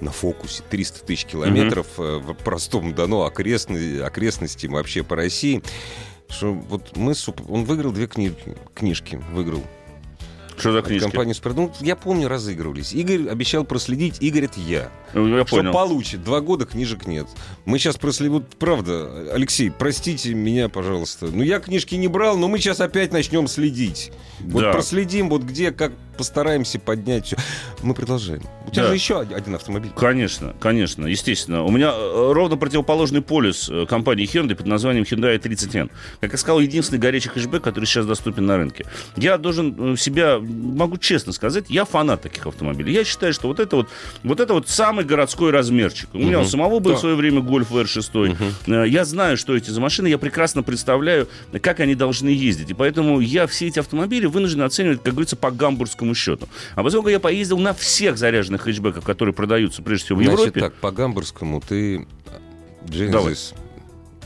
[0.01, 5.63] на фокусе 300 тысяч километров э, в простом Дону окрестны- окрестностям вообще по России.
[6.29, 8.35] Что вот мы, с суп- он выиграл две кни-
[8.73, 9.63] книжки, выиграл
[10.57, 11.03] Что за от книжки?
[11.03, 11.55] компании «Спрат».
[11.55, 12.93] Ну, я помню, разыгрывались.
[12.93, 14.89] Игорь обещал проследить, Игорь это я.
[15.13, 15.71] Ну, Я Что понял.
[15.71, 16.23] получит?
[16.23, 17.27] Два года книжек нет.
[17.65, 18.43] Мы сейчас проследим.
[18.57, 21.27] Правда, Алексей, простите меня, пожалуйста.
[21.27, 24.11] Ну, я книжки не брал, но мы сейчас опять начнем следить.
[24.39, 24.71] Вот Да.
[24.71, 27.37] проследим, вот где, как постараемся поднять все.
[27.83, 28.41] Мы продолжаем.
[28.67, 28.87] У тебя Да.
[28.89, 29.91] же еще один автомобиль.
[29.95, 31.63] Конечно, конечно, естественно.
[31.63, 35.91] У меня э, ровно противоположный полюс э, компании Hyundai под названием Hyundai 30N.
[36.21, 38.85] Как я сказал, единственный горячий хэшбэк, который сейчас доступен на рынке.
[39.15, 42.93] Я должен э, себя, могу честно сказать, я фанат таких автомобилей.
[42.93, 43.89] Я считаю, что вот это вот,
[44.23, 46.09] вот это вот самый городской размерчик.
[46.13, 46.97] У меня у самого был Да.
[46.97, 48.35] в свое время Golf R6.
[48.67, 51.27] Э, Я знаю, что эти за машины, я прекрасно представляю,
[51.61, 52.71] как они должны ездить.
[52.71, 56.47] И поэтому я все эти автомобили вынужден оценивать, как говорится, по гамбургскому счету.
[56.75, 60.59] А поскольку я поездил на всех заряженных хэтчбеках, которые продаются прежде всего в Значит Европе,
[60.59, 62.05] так, по гамбургскому ты
[62.87, 63.33] Давай.
[63.33, 63.55] Genesis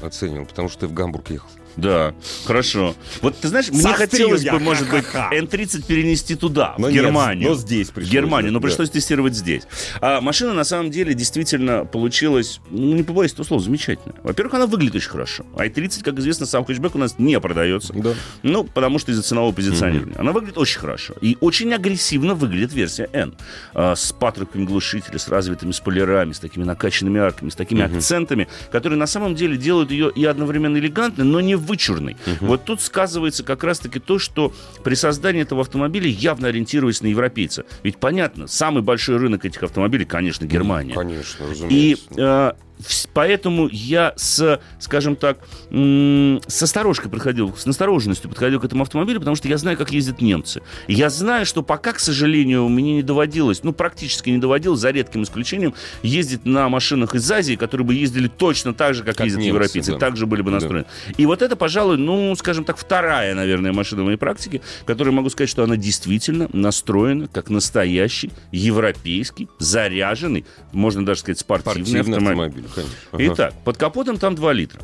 [0.02, 1.50] оценил, потому что ты в Гамбург ехал.
[1.80, 2.14] Да,
[2.46, 2.96] хорошо.
[3.22, 5.36] Вот ты знаешь, мне хотелось бы, может быть, ха-ха-ха.
[5.36, 7.50] N30 перенести туда, в Германию.
[7.50, 9.64] но здесь В пришлось, Германию, но пришлось тестировать здесь.
[10.02, 14.16] А машина, на самом деле, действительно получилась, ну, не побоюсь этого слова, замечательная.
[14.24, 15.46] Во-первых, она выглядит очень хорошо.
[15.56, 17.94] i30, как известно, сам хэтчбэк у нас не продается.
[17.94, 18.14] Да.
[18.44, 20.16] Ну, потому что из-за ценового позиционирования.
[20.18, 21.16] Она выглядит очень хорошо.
[21.22, 23.36] И очень агрессивно выглядит версия N.
[23.74, 28.98] А, с патрубками глушителя, с развитыми спойлерами, с такими накачанными арками, с такими акцентами, которые
[29.00, 32.18] на самом деле делают ее и одновременно элегантной, но не вычурной.
[32.42, 34.52] Вот тут сказывается как раз-таки то, что
[34.84, 37.64] при создании этого автомобиля явно ориентировались на европейца.
[37.84, 40.94] Ведь понятно, самый большой рынок этих автомобилей, конечно, Германия.
[40.94, 42.56] Конечно, И разумеется.
[42.58, 42.69] э,
[43.14, 45.38] поэтому я с, скажем так,
[45.72, 50.22] с осторожкой подходил, с настороженностью подходил к этому автомобилю, потому что я знаю, как ездят
[50.22, 50.62] немцы.
[50.88, 55.24] Я знаю, что пока, к сожалению, мне не доводилось, ну, практически не доводилось, за редким
[55.24, 59.42] исключением, ездить на машинах из Азии, которые бы ездили точно так же, как, Как ездят
[59.44, 59.98] немцы, европейцы, да.
[59.98, 60.56] так же были бы Да.
[60.56, 60.86] настроены.
[61.18, 65.30] И вот это, пожалуй, ну, скажем так, вторая, наверное, машина в моей практике, которая могу
[65.30, 72.44] сказать, что она действительно настроена как настоящий европейский, заряженный, можно даже сказать, спортивный, Спортивный автомобиль.
[72.46, 72.96] автомобиль, конечно.
[73.12, 73.34] Ага.
[73.34, 74.82] Итак, под капотом там 2 литра.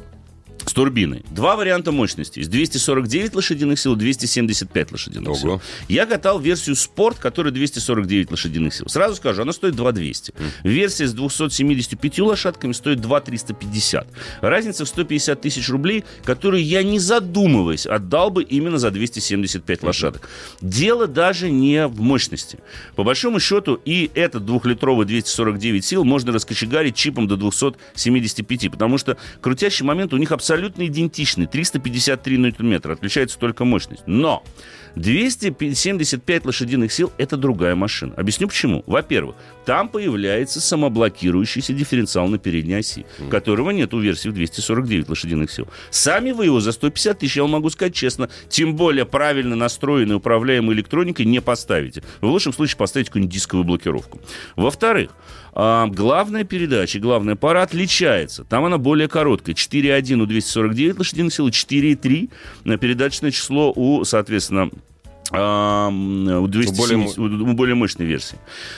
[0.65, 1.23] С турбиной.
[1.29, 2.41] Два варианта мощности.
[2.41, 5.37] С 249 лошадиных сил, 275 лошадиных Ого.
[5.37, 5.61] сил.
[5.87, 8.87] Я катал версию спорт, которая 249 лошадиных сил.
[8.89, 10.33] Сразу скажу, она стоит 2200.
[10.63, 14.07] Версия с 275 лошадками стоит 2350.
[14.41, 20.27] Разница в 150 тысяч рублей, которую я, не задумываясь, отдал бы именно за 275 лошадок.
[20.61, 22.57] Дело даже не в мощности.
[22.95, 29.17] По большому счету, и этот двухлитровый 249 сил можно раскочегарить чипом до 275, потому что
[29.41, 31.47] крутящий момент у них абсолютно абсолютно идентичны.
[31.47, 32.93] 353 ньютон-метра.
[32.93, 34.03] Отличается только мощность.
[34.05, 34.43] Но
[34.95, 38.13] 275 лошадиных сил– это другая машина.
[38.15, 38.83] Объясню почему.
[38.87, 45.51] Во-первых, там появляется самоблокирующийся дифференциал на передней оси, которого нет у версии в 249 лошадиных
[45.51, 45.67] сил.
[45.89, 50.15] Сами вы его за 150 тысяч, я вам могу сказать честно, тем более правильно настроенной
[50.15, 52.03] управляемой электроникой не поставите.
[52.21, 54.21] В лучшем случае поставите какую-нибудь дисковую блокировку.
[54.55, 55.11] Во-вторых,
[55.57, 58.43] а, главная передача, главная пара отличается.
[58.43, 59.55] Там она более короткая.
[59.55, 62.29] 4.1 у 249 лошадиных сил, 4.3
[62.65, 64.69] на передачное число у, соответственно,
[65.31, 67.39] у, 270, более...
[67.39, 68.37] у более мощной версии.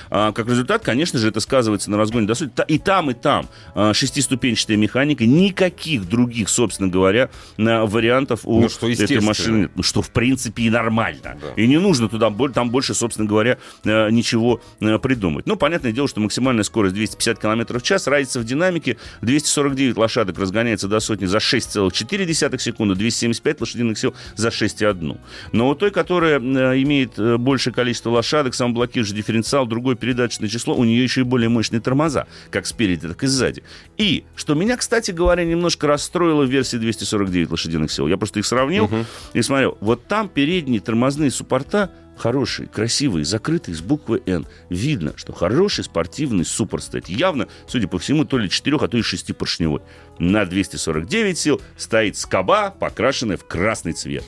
[0.10, 2.52] А, как результат, конечно же, это сказывается на разгоне до сути.
[2.68, 5.26] И там, и там а, шестиступенчатая механика.
[5.26, 9.70] Никаких других, собственно говоря, вариантов у ну, что этой машины.
[9.76, 11.38] Ну, что, в принципе, и нормально.
[11.42, 11.54] Да.
[11.56, 15.48] И не нужно туда там больше, собственно говоря, а, ничего а, придумать.
[15.48, 18.08] Ну, понятное дело, что максимальная скорость 250 км в час.
[18.08, 18.98] Разница в динамике.
[19.22, 25.18] 249 лошадок разгоняется до сотни за 6,4 секунды, 275 лошадиных сил за 6,1.
[25.52, 30.76] Но у той, которая Э, имеет э, большее количество лошадок, самоблокирующий дифференциал, другое передаточное число,
[30.76, 33.63] у нее еще и более мощные тормоза, как спереди, так и сзади.
[33.97, 38.08] И, что меня, кстати говоря, немножко расстроило в версии 249 лошадиных сил.
[38.08, 39.06] Я просто их сравнил uh-huh.
[39.34, 39.78] и смотрел.
[39.82, 44.45] Вот там передние тормозные суппорта хороший, красивый, закрытый с буквы «Н».
[44.69, 47.08] Видно, что хороший спортивный суперстейт.
[47.08, 49.82] Явно, судя по всему, то ли 4, а то и 6 поршневой.
[50.19, 54.23] На 249 сил стоит скоба, покрашенная в красный цвет.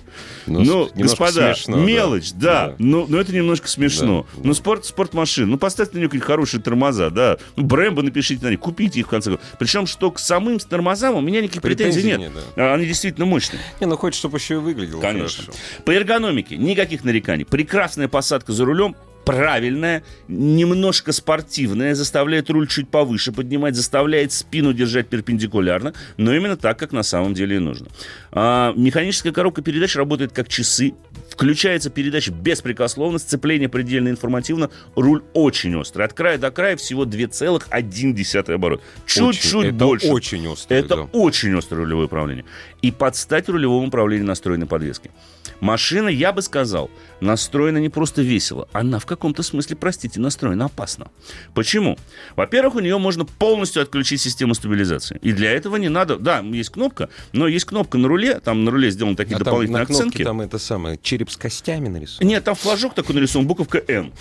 [0.45, 2.75] Ну, ну господа, смешно, мелочь, да, да.
[2.79, 4.25] Но, но это немножко смешно.
[4.35, 7.37] Да, ну, спорт, спортмашин, ну, поставьте на нее какие-то хорошие тормоза, да.
[7.55, 9.47] Ну, Брэмбо напишите на них, купите их в конце концов.
[9.57, 12.33] Причем, что к самым тормозам у меня никаких претензий, претензий нет.
[12.33, 12.73] нет да.
[12.73, 13.61] Они действительно мощные.
[13.79, 15.45] Не, ну, хочешь, чтобы еще и выглядело Конечно.
[15.45, 15.59] Хорошо.
[15.85, 17.45] По эргономике никаких нареканий.
[17.45, 18.95] Прекрасная посадка за рулем,
[19.25, 26.79] правильная, немножко спортивная, заставляет руль чуть повыше поднимать, заставляет спину держать перпендикулярно, но именно так,
[26.79, 27.87] как на самом деле и нужно.
[28.31, 30.93] А, механическая коробка передач работает как часы,
[31.29, 36.05] включается передача беспрекословно, сцепление предельно информативно, руль очень острый.
[36.05, 38.81] От края до края всего 2,1 оборот.
[39.05, 40.07] Чуть-чуть больше.
[40.07, 40.79] Это очень острое.
[40.79, 41.01] Это да.
[41.13, 42.45] очень острое рулевое управление.
[42.81, 45.11] И под стать рулевому управлению настроенной подвески.
[45.61, 46.89] Машина, я бы сказал,
[47.21, 51.11] настроена не просто весело, она в каком-то смысле, простите, настроена опасно.
[51.53, 51.97] Почему?
[52.35, 55.19] Во-первых, у нее можно полностью отключить систему стабилизации.
[55.21, 56.17] И для этого не надо...
[56.17, 59.85] Да, есть кнопка, но есть кнопка на руле, там на руле сделаны такие а дополнительные
[59.85, 60.23] там на акцентки.
[60.23, 62.27] там это самое, череп с костями нарисован.
[62.27, 64.11] Нет, там флажок такой нарисован, буковка «Н».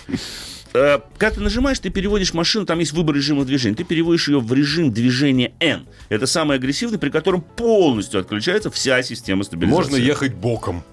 [0.73, 3.75] Э, когда ты нажимаешь, ты переводишь машину, там есть выбор режима движения.
[3.75, 5.87] Ты переводишь ее в режим движения N.
[6.09, 9.75] Это самый агрессивный, при котором полностью отключается вся система стабилизации.
[9.75, 10.83] Можно ехать боком.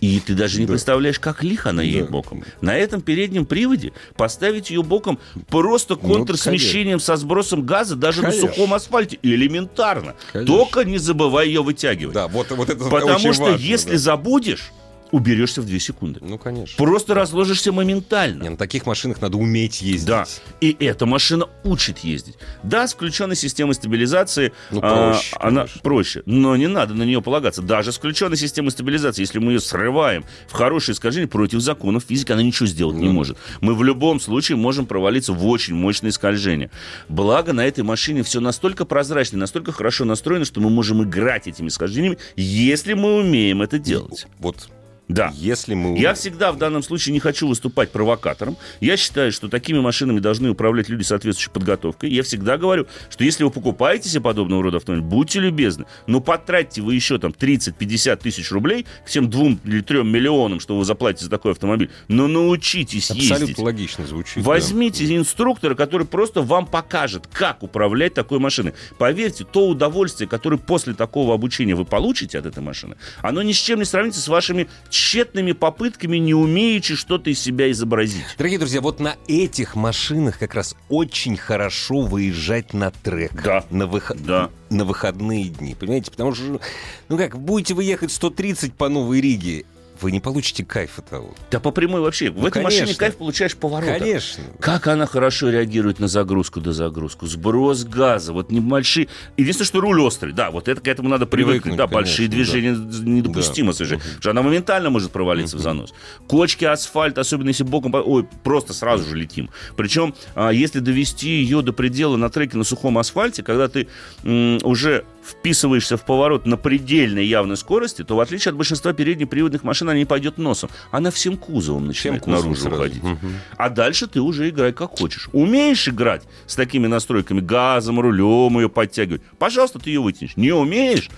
[0.00, 0.72] И ты даже не да.
[0.72, 2.12] представляешь, как лихо она едет да.
[2.12, 2.44] боком.
[2.60, 5.18] На этом переднем приводе поставить ее боком
[5.48, 8.46] просто контрсмещением ну, со сбросом газа даже конечно.
[8.46, 9.18] на сухом асфальте.
[9.22, 10.14] Элементарно.
[10.32, 10.56] Конечно.
[10.56, 12.14] Только не забывай ее вытягивать.
[12.14, 13.98] Да, вот, вот это Потому что важно, если да.
[13.98, 14.72] забудешь,
[15.12, 16.18] уберешься в 2 секунды.
[16.22, 16.74] Ну, конечно.
[16.76, 18.42] Просто разложишься моментально.
[18.42, 20.08] Не, на таких машинах надо уметь ездить.
[20.08, 20.24] Да.
[20.60, 22.36] И эта машина учит ездить.
[22.62, 26.22] Да, с включенной системой стабилизации ну, проще, а, она проще.
[26.24, 27.62] Но не надо на нее полагаться.
[27.62, 32.32] Даже с включенной системой стабилизации, если мы ее срываем в хорошее искажение против законов физики,
[32.32, 33.02] она ничего сделать ну.
[33.02, 33.36] не может.
[33.60, 36.70] Мы в любом случае можем провалиться в очень мощное скольжение.
[37.08, 41.68] Благо, на этой машине все настолько прозрачно, настолько хорошо настроено, что мы можем играть этими
[41.68, 44.26] скольжениями, если мы умеем это делать.
[44.38, 44.70] Вот
[45.08, 45.32] да.
[45.34, 45.98] Если мы...
[45.98, 48.56] Я всегда в данном случае не хочу выступать провокатором.
[48.80, 52.10] Я считаю, что такими машинами должны управлять люди с соответствующей подготовкой.
[52.10, 56.80] Я всегда говорю, что если вы покупаете себе подобного рода автомобиль, будьте любезны, но потратьте
[56.80, 61.24] вы еще там 30-50 тысяч рублей к тем двум или трем миллионам, что вы заплатите
[61.24, 63.42] за такой автомобиль, но научитесь Абсолютно ездить.
[63.42, 64.44] Абсолютно логично звучит.
[64.44, 65.16] Возьмите да.
[65.16, 68.72] инструктора, который просто вам покажет, как управлять такой машиной.
[68.98, 73.56] Поверьте, то удовольствие, которое после такого обучения вы получите от этой машины, оно ни с
[73.56, 78.24] чем не сравнится с вашими тщетными попытками, не умеючи что-то из себя изобразить.
[78.36, 83.42] Дорогие друзья, вот на этих машинах как раз очень хорошо выезжать на трек.
[83.42, 83.64] Да.
[83.70, 84.22] На, выход...
[84.22, 84.50] да.
[84.70, 86.10] на выходные дни, понимаете?
[86.10, 86.60] Потому что,
[87.08, 89.64] ну как, будете вы ехать 130 по Новой Риге,
[90.02, 91.34] вы не получите кайфа того.
[91.50, 92.30] Да по прямой вообще.
[92.30, 92.80] Ну, в этой конечно.
[92.82, 93.98] машине кайф получаешь поворота.
[93.98, 94.44] Конечно.
[94.60, 97.26] Как она хорошо реагирует на загрузку до загрузку.
[97.26, 98.32] Сброс газа.
[98.32, 99.08] Вот небольшие...
[99.36, 100.32] Единственное, что руль острый.
[100.32, 101.62] Да, вот это к этому надо привыкнуть.
[101.62, 102.98] привыкнуть да, конечно, большие движения да.
[103.10, 103.76] недопустимо да.
[103.76, 103.98] совершать.
[104.00, 105.94] Потому что она моментально может провалиться в занос.
[106.26, 107.92] Кочки, асфальт, особенно если боком...
[107.94, 109.50] Ой, просто сразу же летим.
[109.76, 113.88] Причем, а, если довести ее до предела на треке на сухом асфальте, когда ты
[114.24, 119.88] уже вписываешься в поворот на предельной явной скорости, то в отличие от большинства переднеприводных машин,
[119.88, 120.70] она не пойдет носом.
[120.90, 122.76] Она всем кузовом начинает всем наружу сразу.
[122.76, 123.02] уходить.
[123.02, 123.26] Угу.
[123.56, 125.28] А дальше ты уже играй как хочешь.
[125.32, 130.36] Умеешь играть с такими настройками, газом, рулем ее подтягивать, пожалуйста, ты ее вытянешь.
[130.36, 131.08] Не умеешь,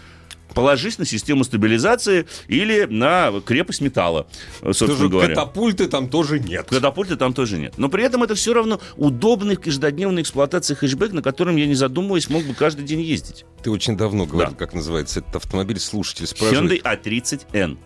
[0.53, 4.27] Положись на систему стабилизации или на крепость металла,
[4.61, 5.29] э, собственно Тоже говоря.
[5.35, 6.67] катапульты там тоже нет.
[6.69, 7.75] Катапульты там тоже нет.
[7.77, 11.75] Но при этом это все равно удобный в каждодневной эксплуатации хэтчбэк, на котором я, не
[11.75, 13.45] задумываясь, мог бы каждый день ездить.
[13.63, 14.57] Ты очень давно говорил, Да.
[14.57, 15.81] как называется этот автомобиль.
[15.81, 16.83] Слушатель спрашивает.
[16.85, 17.79] Hyundai A30N.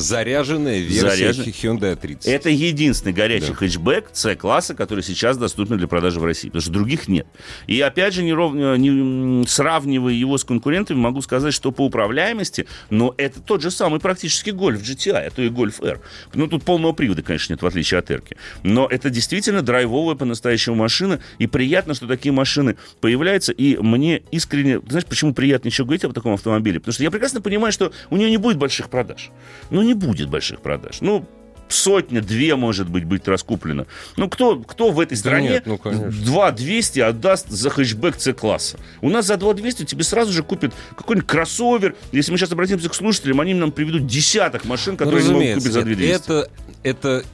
[0.00, 1.44] Заряженная версия Заряжен-
[1.78, 2.30] Hyundai A30.
[2.30, 3.54] Это единственный горячий Да.
[3.54, 7.26] хэтчбэк C-класса, который сейчас доступен для продажи в России, потому что других нет.
[7.66, 11.84] И опять же, не, ров- не, м, сравнивая его с конкурентами, могу сказать, что по
[11.86, 16.00] управляемости, но это тот же самый практически Гольф GTI, а то и Гольф R.
[16.34, 18.36] Ну, тут полного привода, конечно, нет, в отличие от Эрки.
[18.62, 24.80] Но это действительно драйвовая по-настоящему машина, и приятно, что такие машины появляются, и мне искренне...
[24.88, 26.80] Знаешь, почему приятно еще говорить об таком автомобиле?
[26.80, 29.30] Потому что я прекрасно понимаю, что у нее не будет больших продаж.
[29.70, 30.98] Ну, не будет больших продаж.
[31.00, 31.26] Ну,
[31.68, 33.86] сотня, две, может быть, быть раскуплено.
[34.16, 36.10] Ну, кто, кто в этой стране нет, ну, конечно.
[36.10, 38.78] 2 200 отдаст за хэтчбэк С-класса?
[39.02, 41.94] У нас за 2 200 тебе сразу же купят какой-нибудь кроссовер.
[42.12, 45.54] Если мы сейчас обратимся к слушателям, они нам приведут десяток машин, Ну, которые они могут
[45.54, 46.30] купить за 2 разумеется, 200.
[46.30, 46.50] это,
[46.82, 47.24] это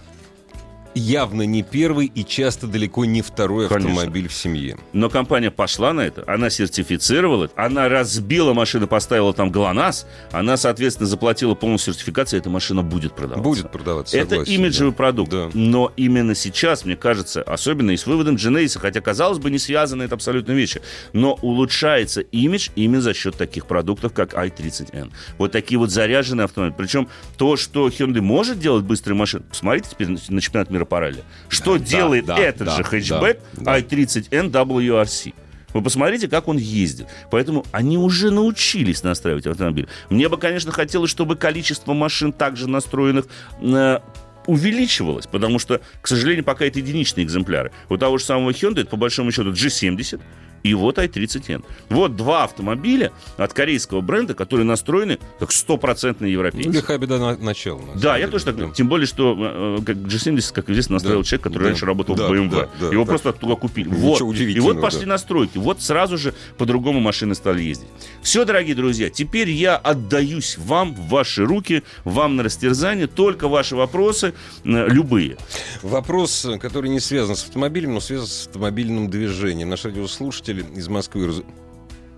[0.94, 3.90] явно не первый и часто далеко не второй Конечно.
[3.90, 4.78] автомобиль в семье.
[4.92, 11.08] Но компания пошла на это, она сертифицировала она разбила машину, поставила там ГЛОНАСС, она, соответственно,
[11.08, 13.42] заплатила полную сертификацию, и эта машина будет продаваться.
[13.42, 14.96] Будет продаваться, Это согласен, имиджевый да.
[14.96, 15.30] продукт.
[15.30, 15.50] Да.
[15.54, 20.02] Но именно сейчас, мне кажется, особенно и с выводом Genesis, хотя, казалось бы, не связаны
[20.04, 25.12] это абсолютно вещи, но улучшается имидж именно за счет таких продуктов, как i30N.
[25.38, 26.76] Вот такие вот заряженные автомобили.
[26.76, 31.22] Причем то, что Hyundai может делать быстрые машины, посмотрите теперь на чемпионат мира по ралли.
[31.48, 33.78] Что Да, делает да, этот да, же хэтчбэк да, да.
[33.80, 35.34] i30N WRC.
[35.74, 37.08] Вы посмотрите, как он ездит.
[37.30, 39.88] Поэтому они уже научились настраивать автомобиль.
[40.08, 43.26] Мне бы, конечно, хотелось, чтобы количество машин также настроенных
[43.60, 43.98] э,
[44.46, 47.72] увеличивалось, потому что, к сожалению, пока это единичные экземпляры.
[47.88, 50.20] У того же самого Hyundai, это по большому счету G70,
[50.64, 51.62] и вот i30N.
[51.90, 56.70] Вот два автомобиля от корейского бренда, которые настроены как стопроцентные Ну, европейцы.
[56.70, 57.80] лиха беда на начала.
[57.82, 58.70] на Да, я тоже так Да.
[58.70, 62.14] Тем более, что э, как G70, как известно, настроил Да, человек, который да, раньше работал
[62.16, 62.50] да, в BMW.
[62.50, 63.08] да, да, Его да.
[63.10, 63.88] просто оттуда купили.
[63.88, 64.20] Вот.
[64.22, 65.08] И вот пошли да.
[65.08, 65.58] настройки.
[65.58, 67.88] Вот сразу же по-другому машины стали ездить.
[68.22, 73.06] Все, дорогие друзья, теперь я отдаюсь вам в ваши руки, вам на растерзание.
[73.06, 74.32] Только ваши вопросы,
[74.64, 75.36] э, любые.
[75.82, 79.68] Вопрос, э, который не связан с автомобилем, но связан с автомобильным движением.
[79.68, 81.26] Наш радиослушатель из Москвы...
[81.26, 81.42] раз-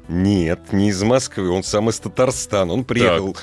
[0.09, 2.73] Нет, не из Москвы, он сам из Татарстана.
[2.73, 3.37] Он приехал...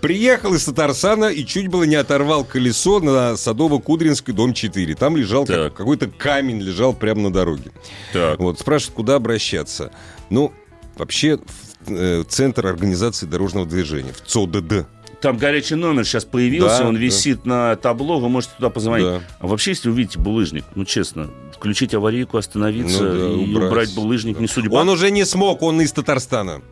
[0.00, 4.94] Приехал из Татарстана и чуть было не оторвал колесо на Садово-Кудринской, дом 4.
[4.94, 5.74] Там лежал как- Так.
[5.74, 7.70] какой-то камень, лежал прямо на дороге.
[8.14, 8.38] Так.
[8.38, 9.92] Вот, спрашивают, куда обращаться.
[10.30, 10.54] Ну,
[10.96, 11.36] вообще,
[11.84, 14.86] в э, Центр организации дорожного движения, в ЦОДД.
[15.20, 17.00] Там горячий номер сейчас появился, Да, он да.
[17.00, 19.06] висит на табло, вы можете туда позвонить.
[19.06, 19.20] Да.
[19.38, 23.66] А вообще, если увидите булыжник, ну честно, включить аварийку, остановиться Ну да, и убрать.
[23.70, 24.80] убрать булыжник не судьба.
[24.80, 26.62] Он уже не смог, он из Татарстана.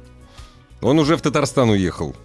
[0.81, 2.17] Он уже в Татарстан уехал.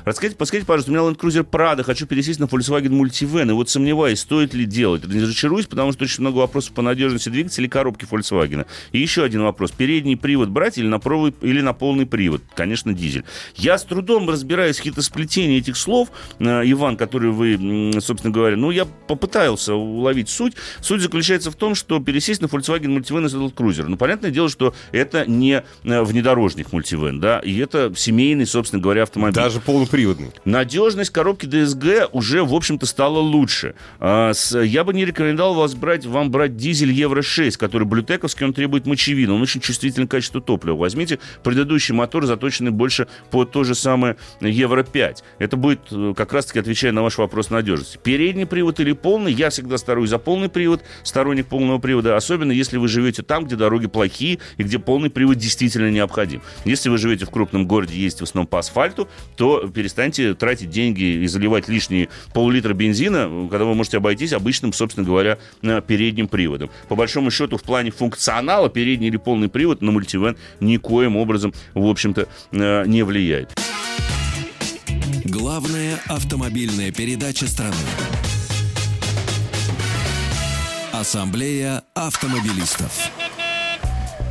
[0.04, 3.70] Расскажите, подскажите, пожалуйста, у меня Land Cruiser Prado, хочу пересесть на Volkswagen Multivan, и вот
[3.70, 5.04] сомневаюсь, стоит ли делать.
[5.04, 8.66] Разочаруюсь, потому что очень много вопросов по надежности двигателя и коробки Volkswagen.
[8.92, 9.70] И еще один вопрос.
[9.70, 12.42] Передний привод брать или на, провод, или на полный привод?
[12.54, 13.24] Конечно, дизель.
[13.56, 18.70] Я с трудом разбираюсь в хитросплетении этих слов, э, Иван, которые вы, собственно говоря, ну,
[18.70, 20.54] я попытался уловить суть.
[20.80, 23.86] Суть заключается в том, что пересесть на Volkswagen Multivan из Land Cruiser.
[23.86, 29.04] Ну, понятное дело, что это не э, внедорожник Multivan, да, и это семейный, собственно говоря,
[29.04, 29.34] автомобиль.
[29.34, 30.30] Даже полноприводный.
[30.44, 33.74] Надежность коробки DSG уже, в общем-то, стала лучше.
[34.00, 38.86] А, я бы не рекомендовал вас брать, вам брать дизель Евро-6, который блютековский, он требует
[38.86, 40.76] мочевины, он очень чувствителен к качеству топлива.
[40.76, 45.22] Возьмите предыдущий мотор, заточенный больше по то же самое Евро-5.
[45.38, 47.98] Это будет, э, как раз-таки, отвечая на ваш вопрос надежности.
[48.02, 52.78] Передний привод или полный, я всегда стараюсь за полный привод, сторонник полного привода, особенно если
[52.78, 56.40] вы живете там, где дороги плохие и где полный привод действительно необходим.
[56.64, 61.02] Если вы живете в крупном городе, ездите в основном по асфальту, то перестаньте тратить деньги
[61.02, 66.70] и заливать лишние пол-литра бензина, когда вы можете обойтись обычным, собственно говоря, э, передним приводом.
[66.88, 71.86] По большому счету, в плане функционала передний или полный привод на мультивен никоим образом, в
[71.86, 73.52] общем-то, э, не влияет.
[75.24, 77.74] Главная автомобильная передача страны.
[80.92, 83.25] Ассамблея автомобилистов.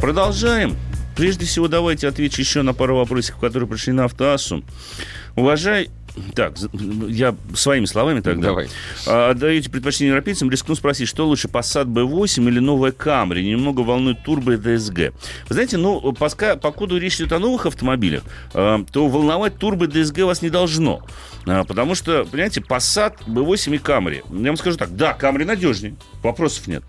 [0.02, 0.76] Продолжаем.
[1.16, 4.64] Прежде всего, давайте отвечу еще на пару вопросиков, которые пришли на автоассу.
[5.36, 5.90] Уважай
[6.34, 6.54] так,
[7.10, 8.50] я своими словами тогда.
[8.50, 8.70] Давай.
[9.06, 13.42] А, отдаете предпочтение европейцам, рискну спросить, что лучше, Passat B8 или новая Camry?
[13.42, 15.14] Немного волнует турбо и DSG.
[15.50, 18.24] Вы знаете, ну, пока, покуда речь идет о новых автомобилях,
[18.54, 21.06] а, то волновать турбо и DSG вас не должно.
[21.46, 24.24] А, потому что, понимаете, Passat B8 и Camry.
[24.42, 26.84] Я вам скажу так, да, Camry надежнее, вопросов нет.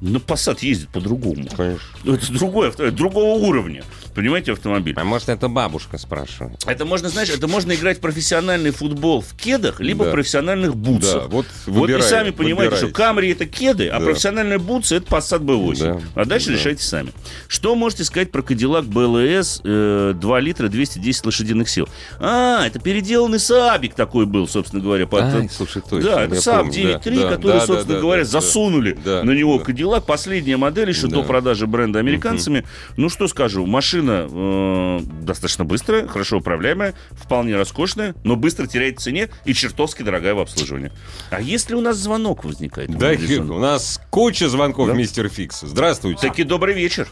[0.00, 1.46] Но Passat ездит по-другому.
[1.56, 1.80] Конечно.
[2.04, 3.84] Это другой автомобиль, другого уровня.
[4.14, 4.94] Понимаете, автомобиль?
[4.96, 6.58] А может, это бабушка спрашивает?
[6.66, 10.10] Это можно, знаешь, это можно играть в профессиональный футбол в кедах, либо Да.
[10.10, 11.22] в профессиональных бутсах.
[11.24, 12.94] Да, вот Вот и выбирай- сами понимаете, что выбирайте.
[12.94, 14.04] Камри это кеды, а Да.
[14.06, 15.78] профессиональные бутсы это Passat B8.
[15.78, 16.00] Да.
[16.22, 16.54] А дальше Да.
[16.54, 17.12] решайте сами.
[17.48, 21.88] Что можете сказать про Cadillac BLS э, 2 литра 210 лошадиных сил?
[22.18, 25.06] А, это переделанный Сабик такой был, собственно говоря.
[25.06, 28.22] под- Ай, слушай, точно, Да, это помню, 9.3, да, да, который, да, собственно да, говоря,
[28.24, 29.64] да, засунули да, на него да.
[29.64, 30.00] Cadillac.
[30.02, 31.16] Последняя модель еще Да.
[31.18, 32.64] до продажи бренда американцами.
[32.96, 39.02] Ну, что скажу, машина э, достаточно быстрая, хорошо управляемая, вполне роскошная, но быстро теряет в
[39.02, 40.92] цене и чертовски дорогая в обслуживании.
[41.30, 42.90] А если у нас звонок возникает?
[42.96, 43.50] Да, Мобилизон?
[43.50, 44.94] у нас куча звонков, Да?
[44.94, 45.60] мистер Фикс.
[45.60, 46.28] Здравствуйте.
[46.28, 47.08] Таки добрый вечер.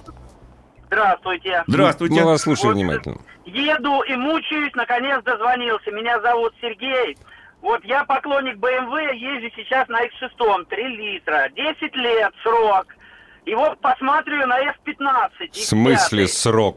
[0.86, 1.64] Здравствуйте.
[1.66, 2.20] Здравствуйте.
[2.20, 3.18] Мы вас слушаем Вот, внимательно.
[3.44, 5.90] Еду и мучаюсь, наконец дозвонился.
[5.90, 7.16] Меня зовут Сергей.
[7.60, 12.86] Вот я поклонник BMW, езжу сейчас на X6, 3 литра, 10 лет срок.
[13.48, 15.52] И вот посматриваю на F15.
[15.52, 16.76] В смысле срок?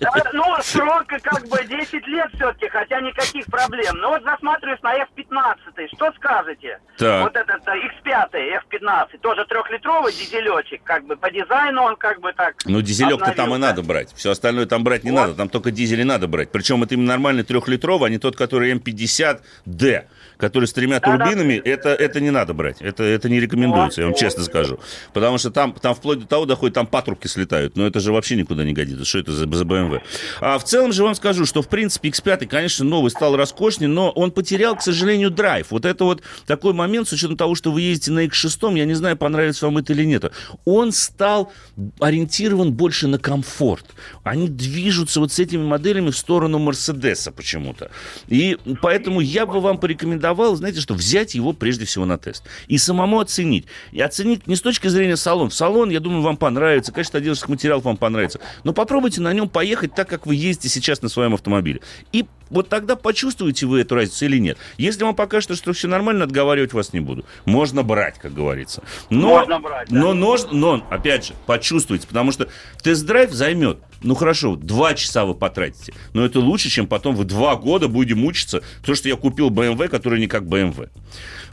[0.00, 3.96] Да, ну, срок как бы 10 лет все-таки, хотя никаких проблем.
[3.98, 5.88] Но вот засматриваюсь на F15.
[5.94, 6.78] Что скажете?
[6.96, 7.22] Так.
[7.22, 8.30] Вот этот э, X5,
[8.70, 12.54] F15, тоже трехлитровый дизелечек, как бы по дизайну он как бы так...
[12.64, 14.14] Ну, дизелек-то там и надо брать.
[14.14, 15.18] Все остальное там брать не Вот.
[15.18, 15.34] надо.
[15.34, 16.50] Там только дизели надо брать.
[16.50, 20.06] Причем это именно нормальный трехлитровый, а не тот, который М50D,
[20.38, 21.54] который с тремя турбинами.
[21.54, 22.80] Это, это не надо брать.
[22.80, 24.78] Это, это не рекомендуется, я вам честно скажу.
[25.12, 27.76] Потому что там, там вплоть до того доходит, там патрубки слетают.
[27.76, 29.04] Но это же вообще никуда не годится.
[29.04, 30.00] Что это за, за BMW?
[30.40, 34.10] А в целом же вам скажу, что в принципе X5, конечно, новый стал роскошнее, но
[34.10, 35.70] он потерял, к сожалению, драйв.
[35.70, 38.94] Вот это вот такой момент, с учетом того, что вы ездите на X6, я не
[38.94, 40.30] знаю, понравится вам это или нет.
[40.64, 41.52] Он стал
[42.00, 43.86] ориентирован больше на комфорт.
[44.22, 47.90] Они движутся вот с этими моделями в сторону Мерседеса почему-то.
[48.28, 52.44] И поэтому я бы вам порекомендовал, знаете что, взять его прежде всего на тест.
[52.66, 53.66] И самому оценить.
[53.92, 55.50] И оценить не с точки зрения салон.
[55.50, 56.92] В салон, я думаю, вам понравится.
[56.92, 58.40] Конечно, отделочных материалов вам понравится.
[58.64, 61.80] Но попробуйте на нем поехать так, как вы ездите сейчас на своем автомобиле.
[62.12, 64.58] И вот тогда почувствуете вы эту разницу или нет.
[64.76, 67.24] Если вам покажется, что все нормально, отговаривать вас не буду.
[67.44, 68.82] Можно брать, как говорится.
[69.10, 69.98] Но, Можно брать, да.
[69.98, 72.48] но, нож- но, опять же, почувствуйте, потому что
[72.82, 77.56] тест-драйв займет, ну хорошо, два часа вы потратите, но это лучше, чем потом вы два
[77.56, 80.88] года будете мучиться, то, что я купил BMW, который не как BMW.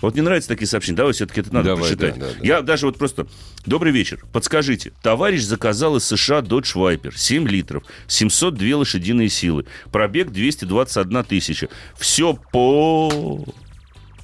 [0.02, 2.20] Вот мне нравятся такие сообщения, давай все-таки это надо Давай, прочитать.
[2.20, 2.46] да, да, да.
[2.46, 3.28] Я даже вот просто...
[3.66, 4.24] Добрый вечер.
[4.32, 10.30] Подскажите, товарищ заказал из США Dodge Viper 7 литров, 702 лошадиные силы, пробег
[10.86, 11.70] 221 тысяча.
[11.96, 13.12] Все по...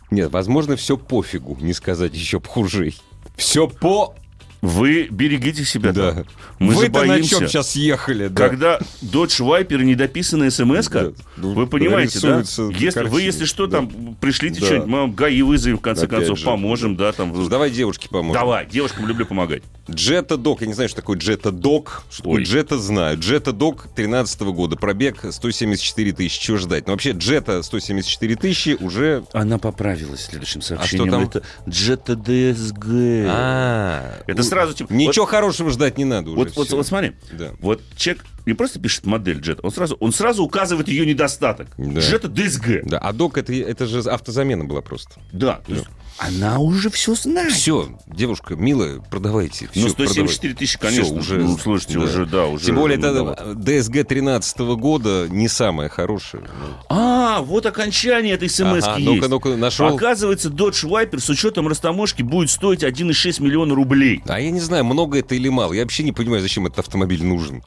[0.09, 2.93] Нет, возможно, все пофигу, не сказать еще хуже.
[3.35, 4.15] Все по...
[4.61, 5.91] Вы берегите себя.
[5.91, 6.13] Да.
[6.13, 6.25] там.
[6.59, 8.27] Мы Вы-то на чем сейчас ехали?
[8.27, 8.47] да?
[8.47, 11.11] Когда Dodge Viper недописанная смс Да.
[11.37, 12.39] Ну, вы понимаете, да?
[12.39, 13.77] Если, вы, если что, да.
[13.77, 14.65] там, пришлите Да.
[14.67, 17.33] что-нибудь, мы вам ГАИ вызовем, в конце Опять концов, же, поможем, да, там.
[17.33, 18.33] Слушай, Давай девушке поможем.
[18.39, 19.63] Давай, девушкам люблю помогать.
[19.89, 22.03] Джета Док, я не знаю, что такое Джета Док.
[22.11, 22.43] Что такое.
[22.43, 23.17] Джета знаю.
[23.17, 26.39] Джета Док 13 года, пробег 174 тысячи.
[26.39, 26.85] Чего ждать?
[26.85, 29.23] Но вообще Джета 174 тысячи уже...
[29.33, 31.09] Она поправилась следующим сообщением.
[31.09, 31.23] там?
[31.23, 33.25] Это Jetta DSG.
[33.27, 34.91] А, Это сразу типа...
[34.91, 36.37] Ничего хорошего ждать не надо уже.
[36.37, 37.51] Вот, вот, вот смотри, Да.
[37.61, 41.67] вот человек не просто пишет модель Jetta, он сразу, он сразу указывает ее недостаток.
[41.77, 41.99] Да.
[41.99, 42.81] Jetta DSG.
[42.85, 45.19] Да, а Док это, это же автозамена была просто.
[45.31, 45.85] Да, то есть
[46.17, 47.51] она уже все знает.
[47.51, 49.69] Все, девушка, милая, продавайте.
[49.73, 51.05] Ну, всё, 174 тысячи, конечно.
[51.05, 52.65] Всё, уже, ну, слушайте, уже, да, уже.
[52.65, 53.71] Тем более, ну, это да.
[53.71, 56.43] DSG 13 года не самое хорошее.
[56.43, 59.05] Ну, А, вот окончание этой смс Ага, есть.
[59.05, 59.95] ну-ка, ну-ка, нашел.
[59.95, 64.21] Оказывается, Dodge Viper с учетом растаможки будет стоить 1,6 миллиона рублей.
[64.27, 65.73] А я не знаю, много это или мало.
[65.73, 67.63] Я вообще не понимаю, зачем этот автомобиль нужен.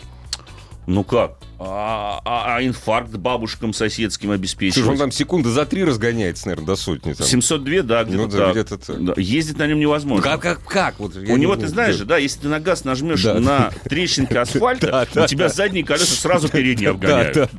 [0.86, 1.38] Ну как?
[1.58, 4.98] А, а- а инфаркт бабушкам соседским Слушай, он обеспечивать?
[4.98, 7.12] там секунды за три разгоняется, наверное, до сотни.
[7.14, 7.26] Там.
[7.26, 8.50] 702, да, где-то Ну да, так.
[8.52, 9.04] где-то так.
[9.04, 10.22] Да, Ездить на нем невозможно.
[10.22, 10.98] Как, как, как?
[10.98, 13.38] Вот, У не- него, ну, ты знаешь же, да, если ты на газ нажмешь Да.
[13.40, 17.50] на трещинки асфальта, у тебя задние колеса сразу передние обгоняют.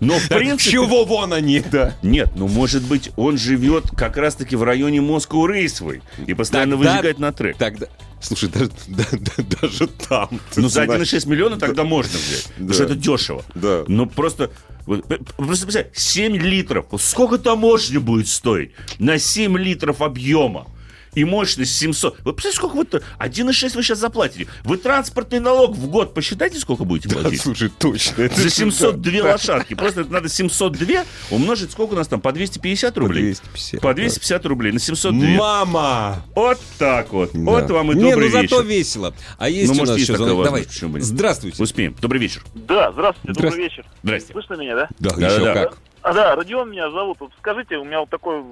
[0.00, 0.70] Но в принципе...
[0.72, 1.94] Чего вон они, да.
[2.02, 7.18] Нет, ну может быть он живет как раз-таки в районе Москвы Рейсовой и постоянно выезжает
[7.20, 7.56] на трек.
[7.56, 7.86] Тогда,
[8.20, 10.28] слушай, даже, да- да- даже там.
[10.56, 11.12] Ну, за знаешь.
[11.12, 12.46] 1,6 миллиона тогда можно взять.
[12.54, 13.44] Потому что это дешево.
[13.54, 13.84] Да.
[13.88, 14.50] Но просто...
[14.86, 16.86] вот, п- Просто представь, 7 литров.
[16.98, 20.66] Сколько таможня будет стоить на 7 литров объема?
[21.14, 22.18] И мощность 700.
[22.24, 22.84] Вы представляете, сколько вы...
[22.84, 24.46] то- 1,6 вы сейчас заплатите.
[24.64, 27.40] Вы транспортный налог в год посчитайте, сколько будете Да, платить?
[27.40, 28.22] слушай, точно.
[28.22, 29.74] это За же 702 лошадки.
[29.74, 33.22] Просто это надо 702 умножить, сколько у нас там, по 250 По рублей?
[33.34, 33.94] 250, По да.
[33.94, 35.28] 250 рублей на 702.
[35.38, 36.22] Мама!
[36.34, 37.30] Вот так вот.
[37.32, 37.38] Да.
[37.40, 38.64] Вот вам и Не, добрый ну зато вечер.
[38.64, 39.14] весело.
[39.38, 40.44] А есть Ну, у может, нас еще звонок?
[40.44, 40.66] Давай.
[41.00, 41.62] Здравствуйте.
[41.62, 41.96] Успеем.
[42.00, 42.42] Добрый вечер.
[42.54, 43.84] Да, здравствуйте, добрый вечер.
[44.02, 44.32] Здрасте.
[44.32, 44.88] Слышно меня, да?
[44.98, 45.64] Да, Да, еще да, да.
[45.64, 45.78] как.
[46.02, 47.18] А, да, Родион меня зовут.
[47.20, 48.42] Вот скажите, у меня вот такой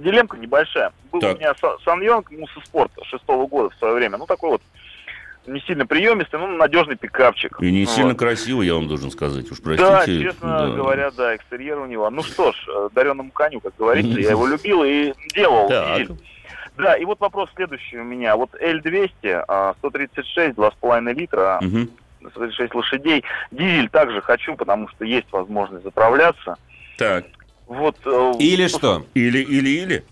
[0.00, 0.92] дилемка небольшая.
[1.10, 1.36] Был Так.
[1.36, 4.18] у меня Са- Саньонг Муссоспорт шестого года в свое время.
[4.18, 4.62] Ну, такой вот
[5.46, 7.60] не сильно приемистый, но надежный пикапчик.
[7.60, 7.94] И не Вот.
[7.94, 9.50] сильно красиво, я вам должен сказать.
[9.50, 9.88] Уж простите.
[9.90, 10.68] Да, честно Да.
[10.68, 12.08] говоря, да, экстерьер у него.
[12.10, 15.68] Ну что ж, э, дареному коню, как говорится, я его любил и делал.
[15.68, 16.02] Так.
[16.76, 18.36] Да, и вот вопрос следующий у меня.
[18.36, 21.90] Вот L200, а, 136, 2,5 литра, Мгм.
[22.30, 23.24] 136 лошадей.
[23.50, 26.56] Дизель также хочу, потому что есть возможность заправляться.
[27.02, 27.24] Так.
[27.66, 29.04] Вот, э, Или что?
[29.14, 30.04] Или, или, или.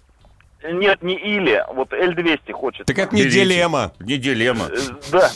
[0.72, 1.64] Нет, не или.
[1.74, 2.86] Вот L200 хочет.
[2.86, 3.44] Так это не Берите.
[3.44, 3.92] дилемма.
[4.00, 4.66] Не дилемма.
[4.70, 4.76] Э,
[5.10, 5.30] Да.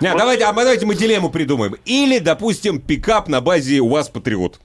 [0.00, 1.74] Не, Вот, давайте, а мы- давайте мы дилемму придумаем.
[1.84, 4.60] Или, допустим, пикап на базе УАЗ Патриот.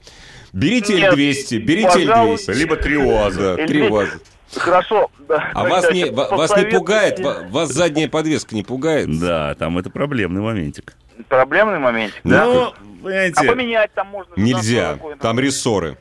[0.54, 2.52] Берите Нет, L200, берите пожалуйста.
[2.52, 2.56] L200.
[2.56, 3.56] Либо три УАЗа.
[3.58, 3.92] Да, три L200.
[3.92, 4.12] УАЗа.
[4.56, 5.12] Хорошо.
[5.28, 5.52] да.
[5.54, 6.78] А вас не, ва- вас не посоветуйте.
[6.78, 9.20] пугает, ва- вас задняя подвеска не пугает?
[9.20, 10.96] Да, там это проблемный моментик.
[11.28, 12.46] Проблемный моментик, да?
[12.46, 12.74] Ну, А
[13.04, 14.34] понимаете, поменять там можно?
[14.36, 15.98] же, Нельзя, там рессоры.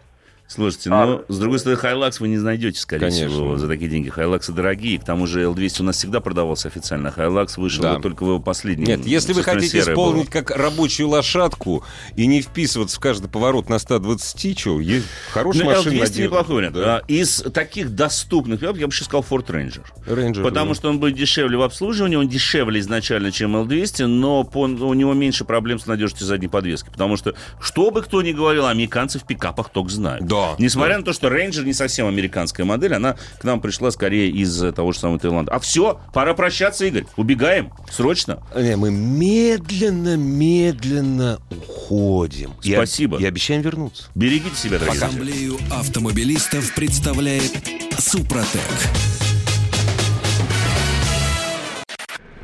[0.49, 1.07] Слушайте, А.
[1.07, 3.28] ну, с другой стороны, Hilux вы не найдете, скорее Конечно.
[3.28, 4.09] всего, за такие деньги.
[4.11, 7.11] Hilux ы дорогие, к тому же L200 у нас всегда продавался официально.
[7.11, 7.94] Hilux вышел Да.
[7.94, 8.86] вот только в его последнем.
[8.86, 10.42] Нет, если вы хотите исполнить было.
[10.42, 11.84] как рабочую лошадку
[12.16, 15.92] и не вписываться в каждый поворот на 120, что, есть хорошая Ну, машина.
[15.92, 16.24] L200 надежная.
[16.24, 16.74] неплохой вариант.
[16.76, 16.97] Да.
[16.99, 19.82] А, Из таких доступных, я бы еще сказал, Ford Ranger.
[20.07, 20.74] Ranger, Потому да.
[20.74, 25.12] что он будет дешевле в обслуживании, он дешевле изначально, чем L200, но по- у него
[25.14, 26.88] меньше проблем с надежностью задней подвески.
[26.90, 30.24] Потому что, что бы кто ни говорил, американцы в пикапах только знают.
[30.26, 30.99] Да, Несмотря да.
[30.99, 34.72] на то, что Ranger не совсем американская модель, она к нам пришла скорее из э,
[34.72, 35.53] того же самого Таиланда.
[35.53, 37.07] А все, пора прощаться, Игорь.
[37.16, 37.72] Убегаем.
[37.91, 38.43] Срочно.
[38.55, 42.55] Не, мы медленно, медленно уходим.
[42.62, 43.18] И Спасибо.
[43.18, 44.05] И, обещаем вернуться.
[44.14, 45.09] Берегите себя, дорогие друзья.
[45.09, 47.53] Ассамблею автомобилистов представляет
[47.99, 48.61] Супротек.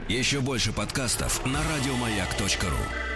[0.09, 3.12] Еще больше подкастов на радиомаяк.ру.